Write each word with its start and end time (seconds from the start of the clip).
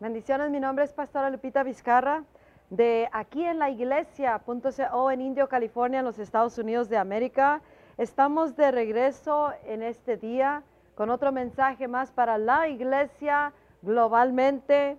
Bendiciones, 0.00 0.50
mi 0.50 0.60
nombre 0.60 0.86
es 0.86 0.94
Pastora 0.94 1.28
Lupita 1.28 1.62
Vizcarra 1.62 2.24
de 2.70 3.06
aquí 3.12 3.44
en 3.44 3.58
la 3.58 3.68
iglesia.co 3.68 5.10
en 5.10 5.20
Indio, 5.20 5.46
California, 5.46 5.98
en 5.98 6.06
los 6.06 6.18
Estados 6.18 6.56
Unidos 6.56 6.88
de 6.88 6.96
América. 6.96 7.60
Estamos 7.98 8.56
de 8.56 8.70
regreso 8.70 9.52
en 9.66 9.82
este 9.82 10.16
día 10.16 10.62
con 10.94 11.10
otro 11.10 11.32
mensaje 11.32 11.86
más 11.86 12.12
para 12.12 12.38
la 12.38 12.66
iglesia 12.68 13.52
globalmente 13.82 14.96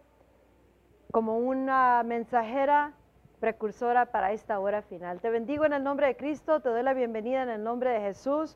como 1.12 1.40
una 1.40 2.04
mensajera 2.04 2.94
precursora 3.40 4.06
para 4.06 4.34
esta 4.34 4.60
hora 4.60 4.84
final. 4.84 5.20
Te 5.20 5.32
bendigo 5.32 5.66
en 5.66 5.74
el 5.74 5.84
nombre 5.84 6.06
de 6.06 6.16
Cristo, 6.16 6.60
te 6.60 6.70
doy 6.70 6.84
la 6.84 6.94
bienvenida 6.94 7.42
en 7.42 7.50
el 7.50 7.64
nombre 7.64 7.90
de 7.90 8.02
Jesús 8.02 8.56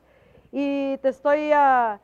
y 0.52 0.96
te 0.98 1.08
estoy 1.08 1.50
ah, 1.52 1.98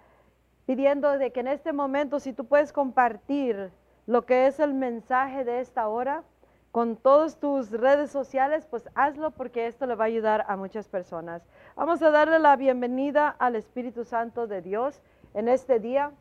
pidiendo 0.67 1.17
de 1.17 1.31
que 1.31 1.39
en 1.39 1.47
este 1.47 1.73
momento, 1.73 2.19
si 2.19 2.33
tú 2.33 2.45
puedes 2.45 2.73
compartir 2.73 3.71
lo 4.13 4.27
que 4.27 4.47
es 4.47 4.61
el 4.61 4.75
mensaje 4.75 5.43
de 5.43 5.61
esta 5.61 5.89
hora 5.89 6.23
con 6.71 6.97
todas 6.97 7.39
tus 7.39 7.71
redes 7.71 8.11
sociales, 8.11 8.67
pues 8.67 8.87
hazlo 8.95 9.31
porque 9.31 9.67
esto 9.67 9.87
le 9.87 9.95
va 9.95 10.05
a 10.05 10.07
ayudar 10.07 10.45
a 10.49 10.57
muchas 10.57 10.87
personas. 10.87 11.43
Vamos 11.77 12.03
a 12.03 12.11
darle 12.11 12.39
la 12.39 12.55
bienvenida 12.57 13.35
al 13.39 13.57
Espíritu 13.57 14.05
Santo 14.05 14.47
de 14.47 14.61
Dios 14.61 15.01
en 15.33 15.49
este 15.49 15.81
día, 15.81 16.13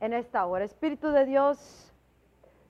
en 0.00 0.12
esta 0.12 0.44
hora. 0.44 0.66
Espíritu 0.66 1.12
de 1.12 1.24
Dios, 1.24 1.94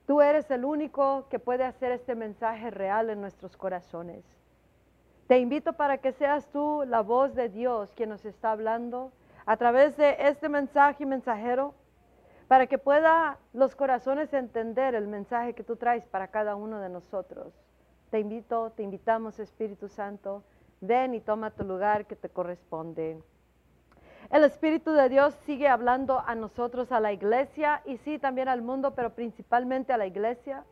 tú 0.06 0.20
eres 0.20 0.48
el 0.52 0.64
único 0.64 1.27
que 1.28 1.41
puede 1.41 1.64
hacer 1.64 1.91
este 1.91 2.14
mensaje 2.14 2.70
real 2.70 3.11
en 3.11 3.20
nuestros 3.20 3.56
corazones. 3.56 4.25
Te 5.27 5.41
invito 5.41 5.73
para 5.73 5.98
que 5.98 6.12
seas 6.12 6.47
tú 6.52 6.84
la 6.86 7.00
voz 7.00 7.34
de 7.34 7.48
Dios 7.48 7.92
quien 7.97 8.11
nos 8.11 8.25
está 8.25 8.52
hablando 8.52 9.11
a 9.47 9.56
través 9.56 9.97
de 9.97 10.16
este 10.20 10.48
mensaje 10.48 11.05
mensajero, 11.06 11.75
para 12.48 12.66
que 12.66 12.78
pueda 12.78 13.38
los 13.52 13.74
corazones 13.74 14.32
entender 14.32 14.95
el 14.95 15.09
mensaje 15.09 15.55
que 15.55 15.64
tú 15.64 15.77
traes 15.77 16.06
para 16.06 16.28
cada 16.28 16.55
uno 16.55 16.80
de 16.80 16.88
nosotros. 16.88 17.53
Te 18.11 18.20
invito, 18.20 18.70
te 18.70 18.83
invitamos 18.83 19.38
Espíritu 19.41 19.88
Santo, 19.88 20.44
ven 20.80 21.14
y 21.14 21.20
toma 21.20 21.50
tu 21.50 21.64
lugar 21.64 22.06
que 22.06 22.14
te 22.14 22.28
corresponde. 22.28 23.20
El 24.30 24.44
Espíritu 24.44 24.92
de 24.92 25.08
Dios 25.08 25.34
sigue 25.44 25.69
hablando 25.69 26.20
a 26.20 26.34
nosotros, 26.34 26.92
a 26.92 27.00
la 27.00 27.12
iglesia 27.12 27.83
y 27.84 27.97
sí 27.98 28.19
también 28.19 28.48
al 28.48 28.62
mundo, 28.62 28.94
pero 28.94 29.10
principalmente 29.10 29.92
a 29.92 29.97
la 29.97 30.06
iglesia. 30.06 30.64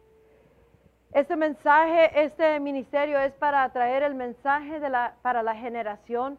Este 1.12 1.36
mensaje, 1.36 2.24
este 2.24 2.58
ministerio 2.58 3.18
es 3.20 3.32
para 3.34 3.68
traer 3.72 4.02
el 4.02 4.14
mensaje 4.14 4.80
de 4.80 4.90
la, 4.90 5.14
para 5.22 5.44
la 5.44 5.54
generación 5.54 6.38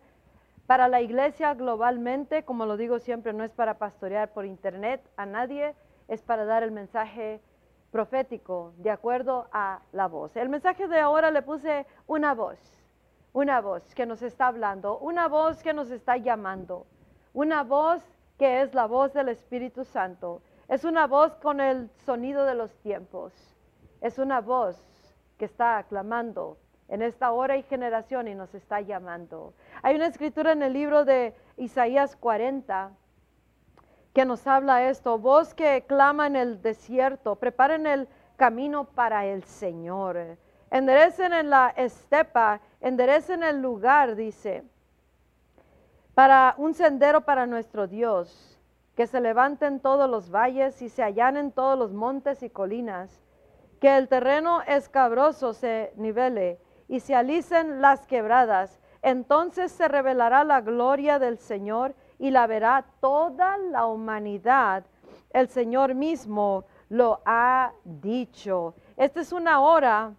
para 0.68 0.88
la 0.88 1.02
iglesia 1.02 1.54
globalmente, 1.54 2.44
como 2.44 2.66
lo 2.66 2.78
digo 2.78 3.00
siempre, 3.00 3.34
no 3.34 3.44
es 3.44 3.52
para 3.52 3.78
pastorear 3.78 4.34
por 4.34 4.46
internet 4.46 5.02
a 5.16 5.26
nadie, 5.26 5.76
es 6.08 6.22
para 6.22 6.46
dar 6.46 6.64
el 6.64 6.72
mensaje 6.72 7.42
profético 7.92 8.74
de 8.78 8.90
acuerdo 8.90 9.48
a 9.52 9.82
la 9.92 10.08
voz. 10.08 10.36
El 10.36 10.50
mensaje 10.50 10.88
de 10.88 11.00
ahora 11.00 11.32
le 11.32 11.42
puse 11.42 11.86
una 12.08 12.34
voz, 12.34 12.60
una 13.32 13.62
voz 13.62 13.94
que 13.94 14.06
nos 14.06 14.22
está 14.22 14.48
hablando, 14.48 14.98
una 15.00 15.28
voz 15.28 15.62
que 15.62 15.74
nos 15.74 15.92
está 15.92 16.18
llamando, 16.18 16.88
una 17.34 17.64
voz 17.64 18.02
que 18.38 18.62
es 18.62 18.74
la 18.74 18.86
voz 18.86 19.14
del 19.14 19.30
Espíritu 19.30 19.86
Santo. 19.86 20.42
Es 20.68 20.84
una 20.84 21.08
voz 21.08 21.36
con 21.36 21.62
el 21.62 21.90
sonido 22.06 22.44
de 22.46 22.56
los 22.56 22.76
tiempos. 22.80 23.34
Es 24.02 24.18
una 24.18 24.42
voz 24.42 24.78
que 25.38 25.46
está 25.46 25.84
clamando 25.84 26.58
en 26.88 27.02
esta 27.02 27.32
hora 27.32 27.58
y 27.58 27.64
generación 27.64 28.28
y 28.28 28.36
nos 28.36 28.54
está 28.54 28.82
llamando. 28.82 29.54
Hay 29.82 29.96
una 29.96 30.08
escritura 30.08 30.52
en 30.52 30.62
el 30.64 30.74
libro 30.74 31.06
de 31.06 31.34
Isaías 31.58 32.16
40 32.16 32.92
que 34.14 34.26
nos 34.26 34.48
habla 34.48 34.88
esto, 34.88 35.20
voz 35.20 35.54
que 35.54 35.84
clama 35.86 36.28
en 36.28 36.38
el 36.38 36.62
desierto, 36.62 37.36
preparen 37.36 37.86
el 37.86 38.08
camino 38.38 38.86
para 38.86 39.26
el 39.26 39.44
Señor. 39.44 40.38
Enderecen 40.72 41.34
en 41.34 41.50
la 41.50 41.74
estepa, 41.76 42.62
enderecen 42.80 43.44
el 43.44 43.62
lugar, 43.62 44.16
dice, 44.16 44.64
para 46.14 46.56
un 46.58 46.74
sendero 46.74 47.22
para 47.22 47.46
nuestro 47.46 47.88
Dios, 47.88 48.58
que 48.96 49.06
se 49.06 49.20
levanten 49.20 49.82
todos 49.82 50.10
los 50.10 50.32
valles 50.32 50.82
y 50.82 50.88
se 50.88 51.04
allanen 51.04 51.52
todos 51.52 51.78
los 51.78 51.92
montes 51.92 52.42
y 52.42 52.50
colinas, 52.50 53.22
que 53.82 53.98
el 53.98 54.08
terreno 54.08 54.62
escabroso 54.62 55.54
se 55.54 55.92
nivele 55.98 56.58
y 56.88 57.00
se 57.00 57.16
alicen 57.16 57.82
las 57.82 58.06
quebradas, 58.06 58.80
entonces 59.02 59.72
se 59.72 59.88
revelará 59.88 60.44
la 60.44 60.62
gloria 60.62 61.20
del 61.20 61.38
Señor 61.38 61.96
y 62.18 62.32
la 62.32 62.48
verá 62.48 62.86
toda 63.02 63.58
la 63.58 63.86
humanidad. 63.86 64.86
El 65.32 65.48
Señor 65.48 65.94
mismo 65.94 66.66
lo 66.90 67.22
ha 67.26 67.72
dicho. 67.84 68.74
Esta 68.98 69.22
es 69.22 69.32
una 69.32 69.60
hora 69.60 70.14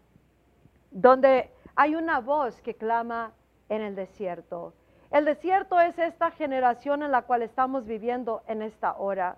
donde 0.90 1.50
hay 1.74 1.94
una 1.94 2.20
voz 2.20 2.60
que 2.62 2.74
clama 2.74 3.32
en 3.68 3.82
el 3.82 3.94
desierto. 3.94 4.72
El 5.10 5.24
desierto 5.24 5.80
es 5.80 5.98
esta 5.98 6.30
generación 6.30 7.02
en 7.02 7.12
la 7.12 7.22
cual 7.22 7.42
estamos 7.42 7.86
viviendo 7.86 8.42
en 8.46 8.62
esta 8.62 8.96
hora. 8.96 9.36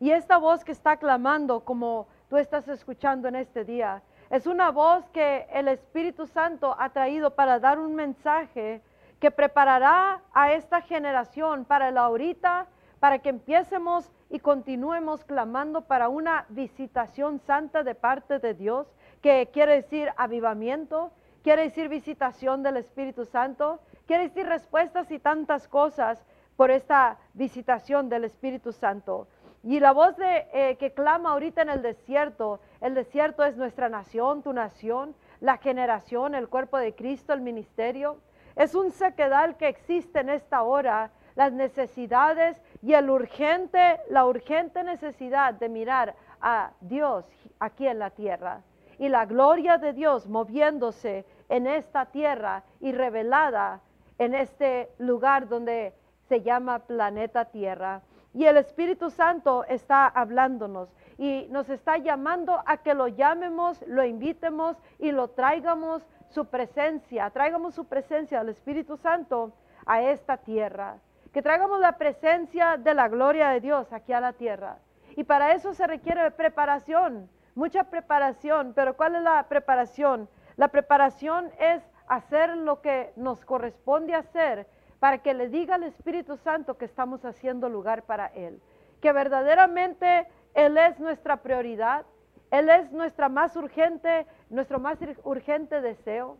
Y 0.00 0.10
esta 0.10 0.38
voz 0.38 0.64
que 0.64 0.72
está 0.72 0.96
clamando 0.96 1.60
como 1.60 2.08
tú 2.28 2.36
estás 2.36 2.66
escuchando 2.68 3.28
en 3.28 3.36
este 3.36 3.64
día, 3.64 4.02
es 4.34 4.48
una 4.48 4.72
voz 4.72 5.08
que 5.10 5.46
el 5.52 5.68
Espíritu 5.68 6.26
Santo 6.26 6.74
ha 6.76 6.88
traído 6.88 7.36
para 7.36 7.60
dar 7.60 7.78
un 7.78 7.94
mensaje 7.94 8.82
que 9.20 9.30
preparará 9.30 10.22
a 10.32 10.50
esta 10.50 10.80
generación 10.80 11.64
para 11.64 11.88
el 11.88 11.96
ahorita, 11.96 12.66
para 12.98 13.20
que 13.20 13.28
empiecemos 13.28 14.10
y 14.30 14.40
continuemos 14.40 15.24
clamando 15.24 15.82
para 15.82 16.08
una 16.08 16.46
visitación 16.48 17.38
santa 17.46 17.84
de 17.84 17.94
parte 17.94 18.40
de 18.40 18.54
Dios, 18.54 18.88
que 19.22 19.50
quiere 19.52 19.74
decir 19.74 20.10
avivamiento, 20.16 21.12
quiere 21.44 21.62
decir 21.62 21.88
visitación 21.88 22.64
del 22.64 22.78
Espíritu 22.78 23.26
Santo, 23.26 23.78
quiere 24.04 24.24
decir 24.24 24.46
respuestas 24.46 25.12
y 25.12 25.20
tantas 25.20 25.68
cosas 25.68 26.20
por 26.56 26.72
esta 26.72 27.18
visitación 27.34 28.08
del 28.08 28.24
Espíritu 28.24 28.72
Santo. 28.72 29.28
Y 29.64 29.80
la 29.80 29.92
voz 29.92 30.14
de, 30.18 30.46
eh, 30.52 30.76
que 30.76 30.92
clama 30.92 31.30
ahorita 31.30 31.62
en 31.62 31.70
el 31.70 31.80
desierto, 31.80 32.60
el 32.82 32.94
desierto 32.94 33.42
es 33.44 33.56
nuestra 33.56 33.88
nación, 33.88 34.42
tu 34.42 34.52
nación, 34.52 35.14
la 35.40 35.56
generación, 35.56 36.34
el 36.34 36.50
cuerpo 36.50 36.76
de 36.76 36.94
Cristo, 36.94 37.32
el 37.32 37.40
ministerio. 37.40 38.18
Es 38.56 38.74
un 38.74 38.90
sequedal 38.90 39.56
que 39.56 39.68
existe 39.68 40.20
en 40.20 40.28
esta 40.28 40.62
hora, 40.62 41.12
las 41.34 41.50
necesidades 41.50 42.60
y 42.82 42.92
el 42.92 43.08
urgente, 43.08 44.00
la 44.10 44.26
urgente 44.26 44.84
necesidad 44.84 45.54
de 45.54 45.70
mirar 45.70 46.14
a 46.42 46.72
Dios 46.82 47.26
aquí 47.58 47.86
en 47.86 47.98
la 47.98 48.10
tierra. 48.10 48.60
Y 48.98 49.08
la 49.08 49.24
gloria 49.24 49.78
de 49.78 49.94
Dios 49.94 50.28
moviéndose 50.28 51.24
en 51.48 51.66
esta 51.66 52.04
tierra 52.06 52.64
y 52.80 52.92
revelada 52.92 53.80
en 54.18 54.34
este 54.34 54.90
lugar 54.98 55.48
donde 55.48 55.94
se 56.28 56.42
llama 56.42 56.80
planeta 56.80 57.46
Tierra. 57.46 58.02
Y 58.34 58.46
el 58.46 58.56
Espíritu 58.56 59.10
Santo 59.10 59.64
está 59.64 60.08
hablándonos 60.08 60.92
y 61.16 61.46
nos 61.50 61.70
está 61.70 61.98
llamando 61.98 62.60
a 62.66 62.78
que 62.78 62.92
lo 62.92 63.06
llamemos, 63.06 63.80
lo 63.86 64.04
invitemos 64.04 64.76
y 64.98 65.12
lo 65.12 65.28
traigamos 65.28 66.04
su 66.30 66.46
presencia, 66.46 67.30
traigamos 67.30 67.74
su 67.74 67.84
presencia 67.84 68.40
al 68.40 68.48
Espíritu 68.48 68.96
Santo 68.96 69.52
a 69.86 70.02
esta 70.02 70.36
tierra, 70.36 70.96
que 71.32 71.42
traigamos 71.42 71.78
la 71.78 71.96
presencia 71.96 72.76
de 72.76 72.92
la 72.92 73.08
gloria 73.08 73.50
de 73.50 73.60
Dios 73.60 73.92
aquí 73.92 74.12
a 74.12 74.20
la 74.20 74.32
tierra. 74.32 74.78
Y 75.16 75.22
para 75.22 75.52
eso 75.52 75.72
se 75.72 75.86
requiere 75.86 76.28
preparación, 76.32 77.30
mucha 77.54 77.84
preparación, 77.84 78.72
pero 78.74 78.96
¿cuál 78.96 79.14
es 79.14 79.22
la 79.22 79.44
preparación? 79.48 80.28
La 80.56 80.68
preparación 80.68 81.52
es 81.60 81.82
hacer 82.08 82.56
lo 82.56 82.80
que 82.80 83.12
nos 83.14 83.44
corresponde 83.44 84.14
hacer 84.14 84.66
para 85.04 85.18
que 85.18 85.34
le 85.34 85.50
diga 85.50 85.74
al 85.74 85.82
Espíritu 85.82 86.38
Santo 86.38 86.78
que 86.78 86.86
estamos 86.86 87.26
haciendo 87.26 87.68
lugar 87.68 88.04
para 88.04 88.28
Él, 88.28 88.62
que 89.02 89.12
verdaderamente 89.12 90.26
Él 90.54 90.78
es 90.78 90.98
nuestra 90.98 91.42
prioridad, 91.42 92.06
Él 92.50 92.70
es 92.70 92.90
nuestra 92.90 93.28
más 93.28 93.54
urgente, 93.54 94.26
nuestro 94.48 94.80
más 94.80 94.98
urgente 95.24 95.82
deseo. 95.82 96.38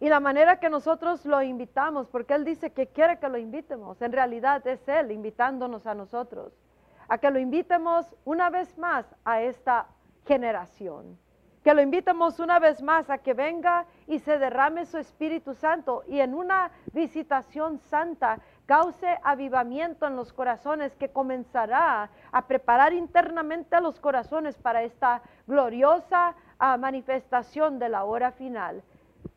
Y 0.00 0.08
la 0.08 0.18
manera 0.18 0.58
que 0.58 0.68
nosotros 0.68 1.24
lo 1.24 1.40
invitamos, 1.42 2.08
porque 2.08 2.34
Él 2.34 2.44
dice 2.44 2.72
que 2.72 2.88
quiere 2.88 3.20
que 3.20 3.28
lo 3.28 3.38
invitemos, 3.38 4.02
en 4.02 4.10
realidad 4.10 4.66
es 4.66 4.88
Él 4.88 5.12
invitándonos 5.12 5.86
a 5.86 5.94
nosotros, 5.94 6.52
a 7.06 7.18
que 7.18 7.30
lo 7.30 7.38
invitemos 7.38 8.16
una 8.24 8.50
vez 8.50 8.76
más 8.78 9.06
a 9.24 9.42
esta 9.42 9.86
generación 10.26 11.16
que 11.64 11.72
lo 11.72 11.80
invitemos 11.80 12.40
una 12.40 12.58
vez 12.58 12.82
más 12.82 13.08
a 13.08 13.16
que 13.16 13.32
venga 13.32 13.86
y 14.06 14.18
se 14.18 14.38
derrame 14.38 14.84
su 14.84 14.98
Espíritu 14.98 15.54
Santo 15.54 16.04
y 16.06 16.20
en 16.20 16.34
una 16.34 16.70
visitación 16.92 17.78
santa 17.78 18.38
cause 18.66 19.18
avivamiento 19.22 20.06
en 20.06 20.14
los 20.14 20.34
corazones 20.34 20.94
que 20.96 21.08
comenzará 21.08 22.10
a 22.30 22.46
preparar 22.46 22.92
internamente 22.92 23.76
a 23.76 23.80
los 23.80 23.98
corazones 23.98 24.58
para 24.58 24.82
esta 24.82 25.22
gloriosa 25.46 26.34
ah, 26.58 26.76
manifestación 26.76 27.78
de 27.78 27.88
la 27.88 28.04
hora 28.04 28.32
final. 28.32 28.82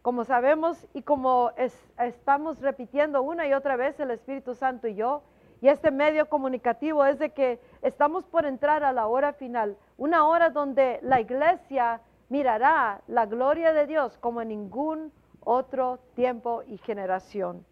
Como 0.02 0.26
sabemos 0.26 0.86
y 0.94 1.04
como 1.04 1.52
estamos 1.98 2.60
repitiendo 2.60 3.22
una 3.22 3.48
y 3.48 3.54
otra 3.54 3.78
vez 3.78 3.98
el 4.02 4.12
Espíritu 4.12 4.54
Santo 4.54 4.90
y 4.90 4.96
yo, 4.96 5.24
Y 5.60 5.70
este 5.70 5.90
medio 5.90 6.30
comunicativo 6.30 7.04
es 7.04 7.18
de 7.18 7.32
que 7.32 7.60
estamos 7.82 8.26
por 8.26 8.46
entrar 8.46 8.84
a 8.84 8.92
la 8.92 9.08
hora 9.08 9.34
final, 9.34 9.76
una 9.98 10.28
hora 10.28 10.52
donde 10.52 11.00
la 11.02 11.20
iglesia 11.20 12.00
mirará 12.30 13.02
la 13.08 13.26
gloria 13.26 13.74
de 13.74 13.88
Dios 13.88 14.18
como 14.18 14.42
en 14.42 14.50
ningún 14.50 15.12
otro 15.42 16.00
tiempo 16.16 16.64
y 16.68 16.78
generación. 16.78 17.66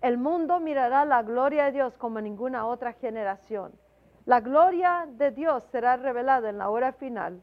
El 0.00 0.16
mundo 0.16 0.60
mirará 0.60 1.04
la 1.04 1.22
gloria 1.22 1.66
de 1.66 1.72
Dios 1.72 1.96
como 1.98 2.18
en 2.18 2.24
ninguna 2.24 2.66
otra 2.66 2.94
generación. 2.94 3.72
La 4.24 4.40
gloria 4.40 5.06
de 5.08 5.30
Dios 5.30 5.64
será 5.64 5.96
revelada 5.96 6.48
en 6.48 6.58
la 6.58 6.70
hora 6.70 6.92
final. 6.92 7.42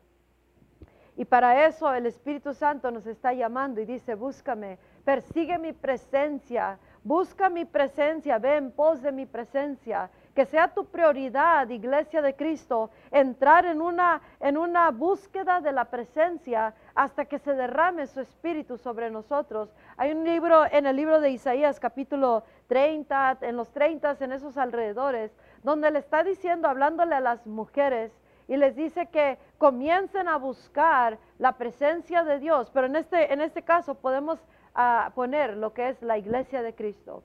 Y 1.15 1.25
para 1.25 1.65
eso 1.65 1.93
el 1.93 2.05
Espíritu 2.05 2.53
Santo 2.53 2.91
nos 2.91 3.05
está 3.07 3.33
llamando 3.33 3.81
y 3.81 3.85
dice, 3.85 4.15
búscame, 4.15 4.77
persigue 5.03 5.57
mi 5.57 5.73
presencia, 5.73 6.77
busca 7.03 7.49
mi 7.49 7.65
presencia, 7.65 8.37
ve 8.37 8.57
en 8.57 8.71
pos 8.71 9.01
de 9.01 9.11
mi 9.11 9.25
presencia. 9.25 10.11
Que 10.37 10.45
sea 10.45 10.67
tu 10.67 10.85
prioridad, 10.85 11.67
iglesia 11.69 12.21
de 12.21 12.35
Cristo, 12.35 12.91
entrar 13.09 13.65
en 13.65 13.81
una, 13.81 14.21
en 14.39 14.55
una 14.55 14.91
búsqueda 14.91 15.61
de 15.61 15.71
la 15.71 15.85
presencia 15.85 16.75
hasta 16.93 17.25
que 17.25 17.39
se 17.39 17.55
derrame 17.55 18.05
su 18.05 18.19
espíritu 18.19 18.77
sobre 18.77 19.09
nosotros. 19.09 19.73
Hay 19.97 20.11
un 20.11 20.23
libro 20.23 20.63
en 20.71 20.85
el 20.85 20.95
libro 20.95 21.19
de 21.21 21.31
Isaías 21.31 21.79
capítulo 21.79 22.43
30, 22.67 23.39
en 23.41 23.57
los 23.57 23.71
30, 23.71 24.17
en 24.19 24.31
esos 24.31 24.57
alrededores, 24.57 25.35
donde 25.63 25.89
le 25.89 25.97
está 25.97 26.23
diciendo, 26.23 26.67
hablándole 26.67 27.15
a 27.15 27.19
las 27.19 27.47
mujeres, 27.47 28.11
y 28.47 28.57
les 28.57 28.75
dice 28.75 29.07
que 29.07 29.39
comiencen 29.57 30.27
a 30.27 30.37
buscar 30.37 31.17
la 31.39 31.53
presencia 31.53 32.23
de 32.23 32.37
Dios, 32.37 32.69
pero 32.71 32.85
en 32.85 32.97
este, 32.97 33.33
en 33.33 33.41
este 33.41 33.63
caso 33.63 33.95
podemos 33.95 34.37
ah, 34.75 35.11
poner 35.15 35.57
lo 35.57 35.73
que 35.73 35.89
es 35.89 35.99
la 36.03 36.19
iglesia 36.19 36.61
de 36.61 36.75
Cristo, 36.75 37.23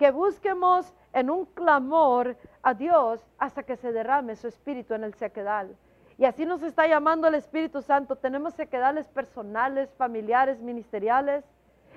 que 0.00 0.10
busquemos 0.12 0.94
en 1.12 1.28
un 1.28 1.44
clamor 1.44 2.34
a 2.62 2.72
Dios 2.72 3.22
hasta 3.36 3.64
que 3.64 3.76
se 3.76 3.92
derrame 3.92 4.34
su 4.34 4.48
espíritu 4.48 4.94
en 4.94 5.04
el 5.04 5.12
sequedal. 5.12 5.76
Y 6.16 6.24
así 6.24 6.46
nos 6.46 6.62
está 6.62 6.86
llamando 6.86 7.28
el 7.28 7.34
Espíritu 7.34 7.82
Santo. 7.82 8.16
Tenemos 8.16 8.54
sequedales 8.54 9.08
personales, 9.08 9.92
familiares, 9.98 10.58
ministeriales, 10.62 11.44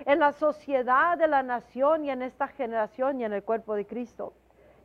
en 0.06 0.20
la 0.20 0.34
sociedad 0.34 1.18
de 1.18 1.30
la 1.30 1.44
nación 1.44 2.04
y 2.04 2.10
en 2.10 2.24
esta 2.24 2.50
generación 2.50 3.22
y 3.22 3.24
en 3.24 3.32
el 3.32 3.42
cuerpo 3.42 3.74
de 3.74 3.86
Cristo. 3.86 4.34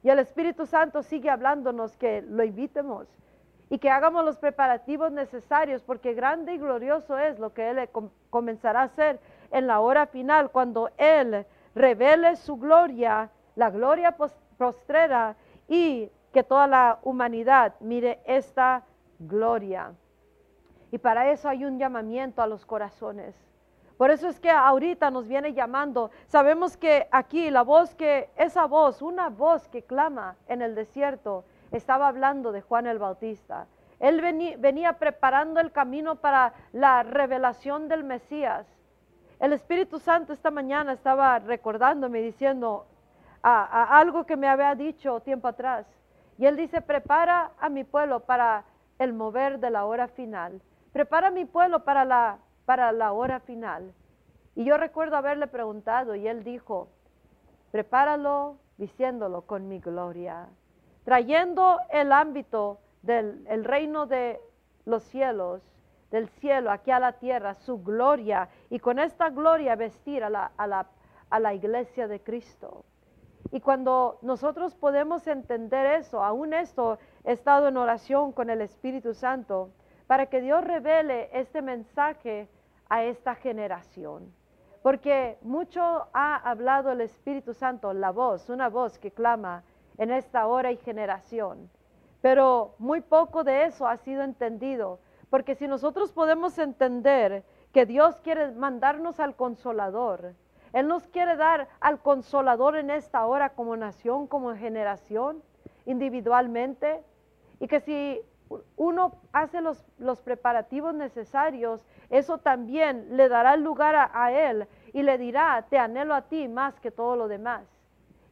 Y 0.05 0.11
el 0.11 0.21
Espíritu 0.21 0.65
Santo 0.65 1.03
sigue 1.03 1.29
hablándonos 1.29 1.97
que 1.97 2.23
lo 2.23 2.45
invitemos 2.45 3.09
y 3.69 3.79
que 3.79 3.91
hagamos 3.91 4.25
los 4.25 4.39
preparativos 4.39 5.11
necesarios 5.11 5.83
porque 5.83 6.15
grande 6.15 6.55
y 6.55 6.59
glorioso 6.59 7.19
es 7.19 7.41
lo 7.41 7.53
que 7.53 7.69
Él 7.71 7.89
comenzará 8.31 8.83
a 8.83 8.85
hacer 8.85 9.19
en 9.51 9.67
la 9.67 9.81
hora 9.81 10.07
final 10.07 10.53
cuando 10.53 10.93
Él 10.99 11.45
revele 11.79 12.37
su 12.37 12.57
gloria, 12.57 13.31
la 13.55 13.71
gloria 13.71 14.17
postrera 14.59 15.37
y 15.69 16.11
que 16.33 16.43
toda 16.43 16.67
la 16.67 16.99
humanidad 17.03 17.75
mire 17.81 18.21
esta 18.27 18.83
gloria. 19.19 19.93
Y 20.91 20.99
para 20.99 21.31
eso 21.31 21.49
hay 21.49 21.65
un 21.65 21.79
llamamiento 21.79 22.43
a 22.43 22.47
los 22.47 22.67
corazones. 22.67 23.35
Por 23.97 24.11
eso 24.11 24.29
es 24.29 24.39
que 24.39 24.51
ahorita 24.51 25.11
nos 25.11 25.27
viene 25.27 25.55
llamando. 25.55 26.11
Sabemos 26.27 26.77
que 26.77 27.09
aquí 27.11 27.51
la 27.51 27.63
voz 27.63 27.95
que, 27.95 28.31
esa 28.37 28.67
voz, 28.67 29.03
una 29.03 29.29
voz 29.29 29.69
que 29.69 29.83
clama 29.83 30.37
en 30.47 30.63
el 30.63 30.75
desierto, 30.75 31.45
estaba 31.73 32.09
hablando 32.09 32.53
de 32.53 32.63
Juan 32.63 32.87
el 32.87 32.99
Bautista. 32.99 33.67
Él 33.99 34.21
venía, 34.59 34.93
preparando 34.95 35.59
el 35.61 35.73
camino 35.73 36.17
para 36.17 36.55
la 36.73 37.03
revelación 37.03 37.89
del 37.89 38.05
Mesías. 38.05 38.67
El 39.41 39.53
Espíritu 39.53 39.99
Santo 39.99 40.33
esta 40.33 40.51
mañana 40.51 40.93
estaba 40.93 41.39
recordándome, 41.39 42.21
diciendo 42.21 42.87
algo 43.43 44.25
que 44.25 44.37
me 44.37 44.49
había 44.49 44.75
dicho 44.75 45.21
tiempo 45.21 45.49
atrás. 45.49 45.87
Y 46.39 46.47
él 46.47 46.57
dice, 46.57 46.83
prepara 46.83 47.53
a 47.59 47.69
mi 47.69 47.85
pueblo 47.85 48.21
para 48.21 48.65
el 48.99 49.13
mover 49.13 49.59
de 49.61 49.71
la 49.71 49.85
hora 49.85 50.09
final. 50.09 50.61
Prepara 50.93 51.29
a 51.29 51.31
mi 51.31 51.45
pueblo 51.45 51.85
para 51.85 52.05
la 52.05 52.39
para 52.69 52.93
la 52.93 53.13
hora 53.13 53.41
final. 53.41 53.95
Y 54.55 54.63
yo 54.67 54.77
recuerdo 54.77 55.17
haberle 55.17 55.47
preguntado 55.47 56.15
y 56.15 56.29
él 56.29 56.45
dijo, 56.45 56.89
prepáralo 57.71 58.59
diciéndolo 58.77 59.41
con 59.41 59.69
mi 59.69 59.81
gloria, 59.81 60.49
trayendo 61.03 61.79
el 61.89 62.13
ámbito 62.13 62.79
del 63.01 63.43
el 63.49 63.65
reino 63.65 64.05
de 64.05 64.39
los 64.85 65.03
cielos, 65.05 65.63
del 66.11 66.29
cielo 66.41 66.71
aquí 66.71 66.91
a 66.91 67.01
la 67.01 67.13
tierra, 67.13 67.55
su 67.55 67.83
gloria, 67.83 68.49
y 68.71 68.79
con 68.79 68.99
esta 68.99 69.31
gloria 69.31 69.77
vestir 69.77 70.25
a 70.25 70.31
la, 70.31 70.53
a 70.57 70.67
la, 70.67 70.87
a 71.31 71.41
la 71.41 71.55
iglesia 71.55 72.09
de 72.09 72.21
Cristo. 72.21 72.85
Y 73.51 73.61
cuando 73.61 74.19
nosotros 74.23 74.75
podemos 74.75 75.27
entender 75.27 75.87
eso, 76.01 76.23
aún 76.23 76.53
esto, 76.53 76.99
he 77.25 77.33
estado 77.33 77.69
en 77.69 77.77
oración 77.77 78.33
con 78.33 78.51
el 78.51 78.61
Espíritu 78.61 79.15
Santo, 79.15 79.71
para 80.07 80.27
que 80.27 80.41
Dios 80.41 80.65
revele 80.65 81.29
este 81.33 81.63
mensaje 81.63 82.49
a 82.89 83.05
esta 83.05 83.35
generación. 83.35 84.33
Porque 84.83 85.39
mucho 85.43 86.09
ha 86.13 86.37
hablado 86.37 86.93
el 86.93 87.01
Espíritu 87.01 87.53
Santo, 87.53 87.93
la 87.93 88.11
voz, 88.11 88.49
una 88.49 88.69
voz 88.69 88.99
que 88.99 89.11
clama 89.11 89.63
en 89.99 90.11
esta 90.11 90.47
hora 90.47 90.73
y 90.73 90.77
generación. 90.79 91.71
Pero 92.23 92.75
muy 92.79 93.01
poco 93.01 93.45
de 93.45 93.65
eso 93.65 93.87
ha 93.87 93.97
sido 93.99 94.23
entendido. 94.23 94.99
Porque 95.31 95.55
si 95.55 95.67
nosotros 95.67 96.13
podemos 96.13 96.59
entender 96.59 97.45
que 97.73 97.87
Dios 97.87 98.21
quiere 98.21 98.53
mandarnos 98.53 99.21
al 99.21 99.37
consolador, 99.37 100.35
Él 100.73 100.89
nos 100.89 101.07
quiere 101.09 101.37
dar 101.37 101.69
al 101.81 102.01
consolador 102.01 102.77
en 102.77 102.91
esta 102.91 103.27
hora 103.27 103.51
como 103.51 103.77
nación, 103.77 104.27
como 104.27 104.55
generación, 104.55 105.43
individualmente, 105.87 107.03
y 107.61 107.69
que 107.69 107.81
si 107.81 108.21
uno 108.77 109.13
hace 109.33 109.61
los, 109.61 109.85
los, 109.99 110.21
preparativos 110.21 110.95
necesarios, 110.95 111.85
eso 112.09 112.39
también 112.39 113.17
le 113.17 113.29
dará 113.29 113.57
lugar 113.57 114.11
a, 114.13 114.33
Él 114.33 114.67
y 114.93 115.03
le 115.03 115.19
dirá, 115.19 115.67
te 115.69 115.79
anhelo 115.79 116.15
a 116.15 116.23
ti 116.23 116.49
más 116.49 116.79
que 116.81 116.91
todo 116.91 117.17
lo 117.17 117.29
demás. 117.29 117.63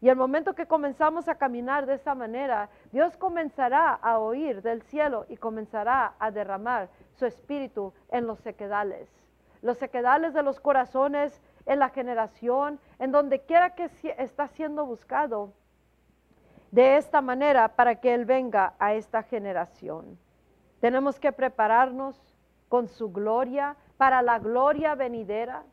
Y 0.07 0.09
el 0.09 0.15
momento 0.15 0.55
que 0.55 0.67
comenzamos 0.67 1.27
a 1.27 1.35
caminar 1.35 1.85
de 1.85 1.95
esa 1.95 2.15
manera, 2.15 2.69
Dios 2.93 3.17
comenzará 3.17 3.93
a 3.93 4.21
oír 4.21 4.63
del 4.63 4.83
cielo 4.83 5.27
y 5.29 5.37
comenzará 5.37 6.15
a 6.21 6.31
derramar 6.31 6.89
su 7.15 7.27
espíritu 7.27 7.93
en 8.11 8.25
los 8.25 8.39
sequedales. 8.39 9.11
Los 9.63 9.79
sequedales 9.79 10.33
de 10.33 10.45
los 10.45 10.61
corazones 10.61 11.43
en 11.65 11.81
la 11.81 11.89
generación, 11.89 12.79
en 13.01 13.11
donde 13.11 13.41
quiera 13.41 13.75
que 13.75 13.91
está 14.17 14.47
siendo 14.47 14.87
buscado 14.87 15.53
de 16.71 16.99
esta 16.99 17.21
manera 17.21 17.75
para 17.75 17.97
que 17.97 18.15
Él 18.15 18.27
venga 18.27 18.75
a 18.79 18.95
esta 18.95 19.25
generación. 19.25 20.17
Tenemos 20.79 21.19
que 21.19 21.33
prepararnos 21.33 22.17
con 22.69 22.87
su 22.87 23.11
gloria 23.11 23.75
para 23.97 24.23
la 24.23 24.39
gloria 24.39 24.95
venidera, 24.95 25.65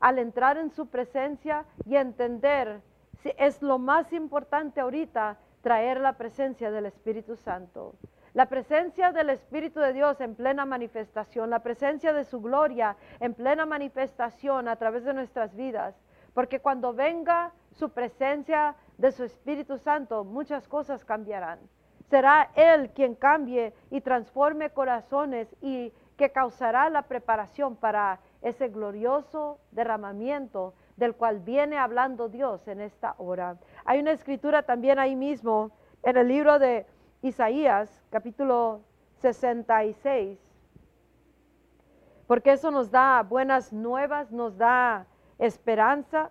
al 0.00 0.18
entrar 0.18 0.56
en 0.56 0.70
su 0.70 0.86
presencia 0.86 1.66
y 1.84 1.96
entender 1.96 2.80
es 3.24 3.62
lo 3.62 3.78
más 3.78 4.12
importante 4.12 4.80
ahorita 4.80 5.38
traer 5.62 6.00
la 6.00 6.14
presencia 6.14 6.70
del 6.70 6.86
Espíritu 6.86 7.36
Santo. 7.36 7.94
La 8.34 8.46
presencia 8.46 9.12
del 9.12 9.30
Espíritu 9.30 9.80
de 9.80 9.92
Dios 9.92 10.20
en 10.20 10.34
plena 10.34 10.66
manifestación, 10.66 11.48
la 11.48 11.60
presencia 11.60 12.12
de 12.12 12.24
su 12.24 12.40
gloria 12.40 12.96
en 13.18 13.34
plena 13.34 13.64
manifestación 13.64 14.68
a 14.68 14.76
través 14.76 15.04
de 15.04 15.14
nuestras 15.14 15.56
vidas. 15.56 15.94
Porque 16.34 16.60
cuando 16.60 16.92
venga 16.92 17.52
su 17.72 17.90
presencia 17.90 18.76
de 18.98 19.10
su 19.10 19.24
Espíritu 19.24 19.78
Santo, 19.78 20.22
muchas 20.22 20.68
cosas 20.68 21.04
cambiarán. 21.04 21.58
Será 22.10 22.50
Él 22.54 22.90
quien 22.90 23.14
cambie 23.14 23.72
y 23.90 24.02
transforme 24.02 24.70
corazones 24.70 25.48
y 25.62 25.92
que 26.16 26.30
causará 26.30 26.88
la 26.90 27.02
preparación 27.02 27.74
para 27.76 28.20
ese 28.42 28.68
glorioso 28.68 29.58
derramamiento 29.72 30.74
del 30.96 31.14
cual 31.14 31.40
viene 31.40 31.78
hablando 31.78 32.28
Dios 32.28 32.66
en 32.68 32.80
esta 32.80 33.14
hora. 33.18 33.58
Hay 33.84 34.00
una 34.00 34.12
escritura 34.12 34.62
también 34.62 34.98
ahí 34.98 35.14
mismo 35.14 35.70
en 36.02 36.16
el 36.16 36.28
libro 36.28 36.58
de 36.58 36.86
Isaías, 37.22 38.02
capítulo 38.10 38.80
66, 39.18 40.38
porque 42.26 42.52
eso 42.52 42.70
nos 42.70 42.90
da 42.90 43.22
buenas 43.22 43.72
nuevas, 43.72 44.32
nos 44.32 44.56
da 44.56 45.06
esperanza 45.38 46.30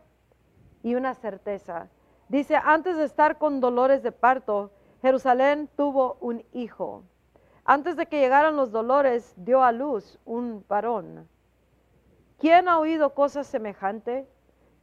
y 0.83 0.95
una 0.95 1.13
certeza. 1.13 1.87
Dice, 2.27 2.55
antes 2.55 2.97
de 2.97 3.05
estar 3.05 3.37
con 3.37 3.59
dolores 3.59 4.01
de 4.03 4.11
parto, 4.11 4.71
Jerusalén 5.01 5.69
tuvo 5.75 6.17
un 6.19 6.43
hijo. 6.53 7.03
Antes 7.63 7.95
de 7.95 8.07
que 8.07 8.19
llegaran 8.19 8.55
los 8.55 8.71
dolores, 8.71 9.33
dio 9.37 9.63
a 9.63 9.71
luz 9.71 10.19
un 10.25 10.65
varón. 10.67 11.27
¿Quién 12.39 12.67
ha 12.67 12.79
oído 12.79 13.13
cosas 13.13 13.47
semejante? 13.47 14.27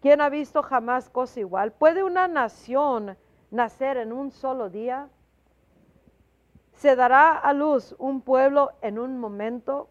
¿Quién 0.02 0.20
ha 0.20 0.28
visto 0.28 0.62
jamás 0.62 1.08
cosa 1.08 1.40
igual? 1.40 1.72
¿Puede 1.72 2.02
una 2.02 2.28
nación 2.28 3.16
nacer 3.50 3.96
en 3.96 4.12
un 4.12 4.30
solo 4.30 4.68
día? 4.68 5.08
¿Se 6.74 6.94
dará 6.96 7.38
a 7.38 7.52
luz 7.54 7.94
un 7.98 8.20
pueblo 8.20 8.72
en 8.82 8.98
un 8.98 9.18
momento? 9.18 9.88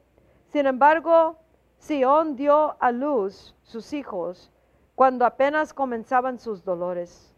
Sin 0.50 0.68
embargo, 0.68 1.38
Sión 1.78 2.36
dio 2.36 2.76
a 2.80 2.92
luz 2.92 3.56
sus 3.64 3.94
hijos 3.94 4.52
cuando 4.94 5.26
apenas 5.26 5.74
comenzaban 5.74 6.38
sus 6.38 6.64
dolores 6.64 7.32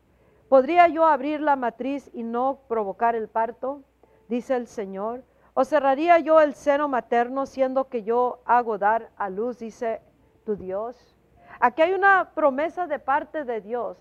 ¿Podría 0.53 0.87
yo 0.87 1.07
abrir 1.07 1.41
la 1.41 1.55
matriz 1.55 2.11
y 2.13 2.21
no 2.21 2.59
provocar 2.67 3.15
el 3.15 3.27
parto? 3.27 3.81
Dice 4.27 4.55
el 4.55 4.67
Señor. 4.67 5.23
¿O 5.55 5.65
cerraría 5.65 6.19
yo 6.19 6.39
el 6.41 6.53
seno 6.53 6.87
materno 6.87 7.47
siendo 7.47 7.89
que 7.89 8.03
yo 8.03 8.39
hago 8.45 8.77
dar 8.77 9.09
a 9.17 9.31
luz? 9.31 9.57
Dice 9.57 10.01
tu 10.45 10.55
Dios. 10.55 11.12
Aquí 11.59 11.81
hay 11.81 11.93
una 11.93 12.31
promesa 12.33 12.87
de 12.87 12.99
parte 12.99 13.43
de 13.43 13.61
Dios. 13.61 13.97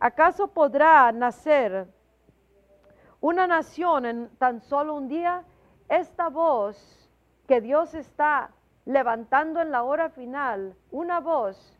¿Acaso 0.00 0.48
podrá 0.48 1.10
nacer 1.12 1.86
una 3.20 3.46
nación 3.46 4.06
en 4.06 4.28
tan 4.38 4.60
solo 4.60 4.94
un 4.94 5.08
día? 5.08 5.44
Esta 5.88 6.28
voz 6.28 7.10
que 7.46 7.60
Dios 7.60 7.94
está 7.94 8.50
levantando 8.84 9.60
en 9.60 9.70
la 9.70 9.82
hora 9.82 10.10
final, 10.10 10.76
una 10.90 11.20
voz, 11.20 11.78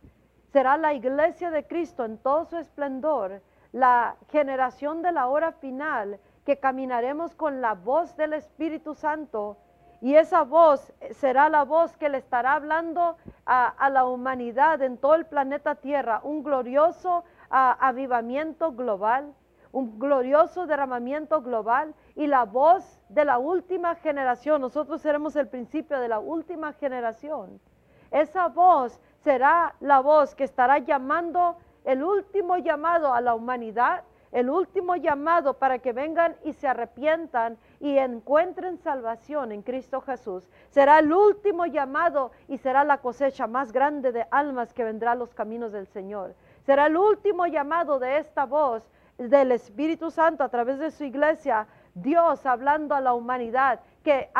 será 0.53 0.77
la 0.77 0.95
iglesia 0.95 1.51
de 1.51 1.67
Cristo 1.67 2.05
en 2.05 2.19
todo 2.19 2.45
su 2.45 2.57
esplendor, 2.57 3.43
la 3.73 4.17
generación 4.31 5.03
de 5.03 5.13
la 5.13 5.27
hora 5.27 5.53
final, 5.53 6.21
que 6.45 6.59
caminaremos 6.59 7.35
con 7.35 7.61
la 7.61 7.75
voz 7.75 8.17
del 8.17 8.35
Espíritu 8.35 8.95
Santo 8.95 9.57
y 10.01 10.17
esa 10.17 10.43
voz 10.43 10.93
será 11.13 11.49
la 11.49 11.65
voz 11.65 11.97
que 11.97 12.09
le 12.09 12.19
estará 12.19 12.55
hablando 12.55 13.17
a, 13.47 13.91
la 13.91 14.05
humanidad 14.05 14.83
en 14.83 14.99
todo 14.99 15.15
el 15.15 15.27
planeta 15.27 15.77
Tierra, 15.77 16.21
un 16.23 16.43
glorioso 16.43 17.25
avivamiento 17.51 18.73
global, 18.73 19.33
un 19.73 19.99
glorioso 19.99 20.67
derramamiento 20.67 21.43
global 21.43 21.95
y 22.15 22.27
la 22.27 22.45
voz 22.45 23.01
de 23.09 23.25
la 23.25 23.39
última 23.39 23.95
generación. 23.97 24.61
Nosotros 24.61 25.01
seremos 25.01 25.37
el 25.37 25.49
principio 25.49 25.99
de 26.01 26.09
la 26.09 26.21
última 26.21 26.73
generación. 26.75 27.61
Esa 28.11 28.49
voz 28.49 29.01
será 29.23 29.75
la 29.81 30.01
voz 30.01 30.35
que 30.35 30.45
estará 30.45 30.79
llamando 30.79 31.57
el 31.85 32.03
último 32.03 32.57
llamado 32.59 33.13
a 33.13 33.21
la 33.21 33.35
humanidad 33.35 34.05
el 34.35 34.51
último 34.51 34.97
llamado 34.97 35.55
para 35.55 35.79
que 35.79 35.93
vengan 35.93 36.35
y 36.43 36.55
se 36.55 36.67
arrepientan 36.67 37.57
y 37.79 37.97
encuentren 37.99 38.79
salvación 38.79 39.53
en 39.53 39.63
Cristo 39.63 40.01
Jesús. 40.01 40.51
Será 40.71 40.99
el 40.99 41.13
último 41.13 41.67
llamado 41.67 42.33
y 42.49 42.59
será 42.59 42.83
la 42.83 42.99
cosecha 42.99 43.47
más 43.47 43.71
grande 43.71 44.11
de 44.11 44.27
almas 44.33 44.75
que 44.75 44.83
vendrá 44.83 45.13
a 45.13 45.15
los 45.15 45.33
caminos 45.35 45.71
del 45.71 45.87
Señor. 45.87 46.35
Será 46.67 46.87
el 46.87 46.97
último 46.97 47.47
llamado 47.47 48.01
de 48.01 48.19
esta 48.19 48.45
voz 48.45 48.83
del 49.19 49.53
Espíritu 49.53 50.11
Santo 50.11 50.43
a 50.43 50.49
través 50.49 50.81
de 50.81 50.91
su 50.91 51.05
iglesia, 51.05 51.69
Dios 51.95 52.45
hablando 52.45 52.97
a 52.97 53.01
la 53.01 53.15
humanidad 53.15 53.79
que 54.03 54.31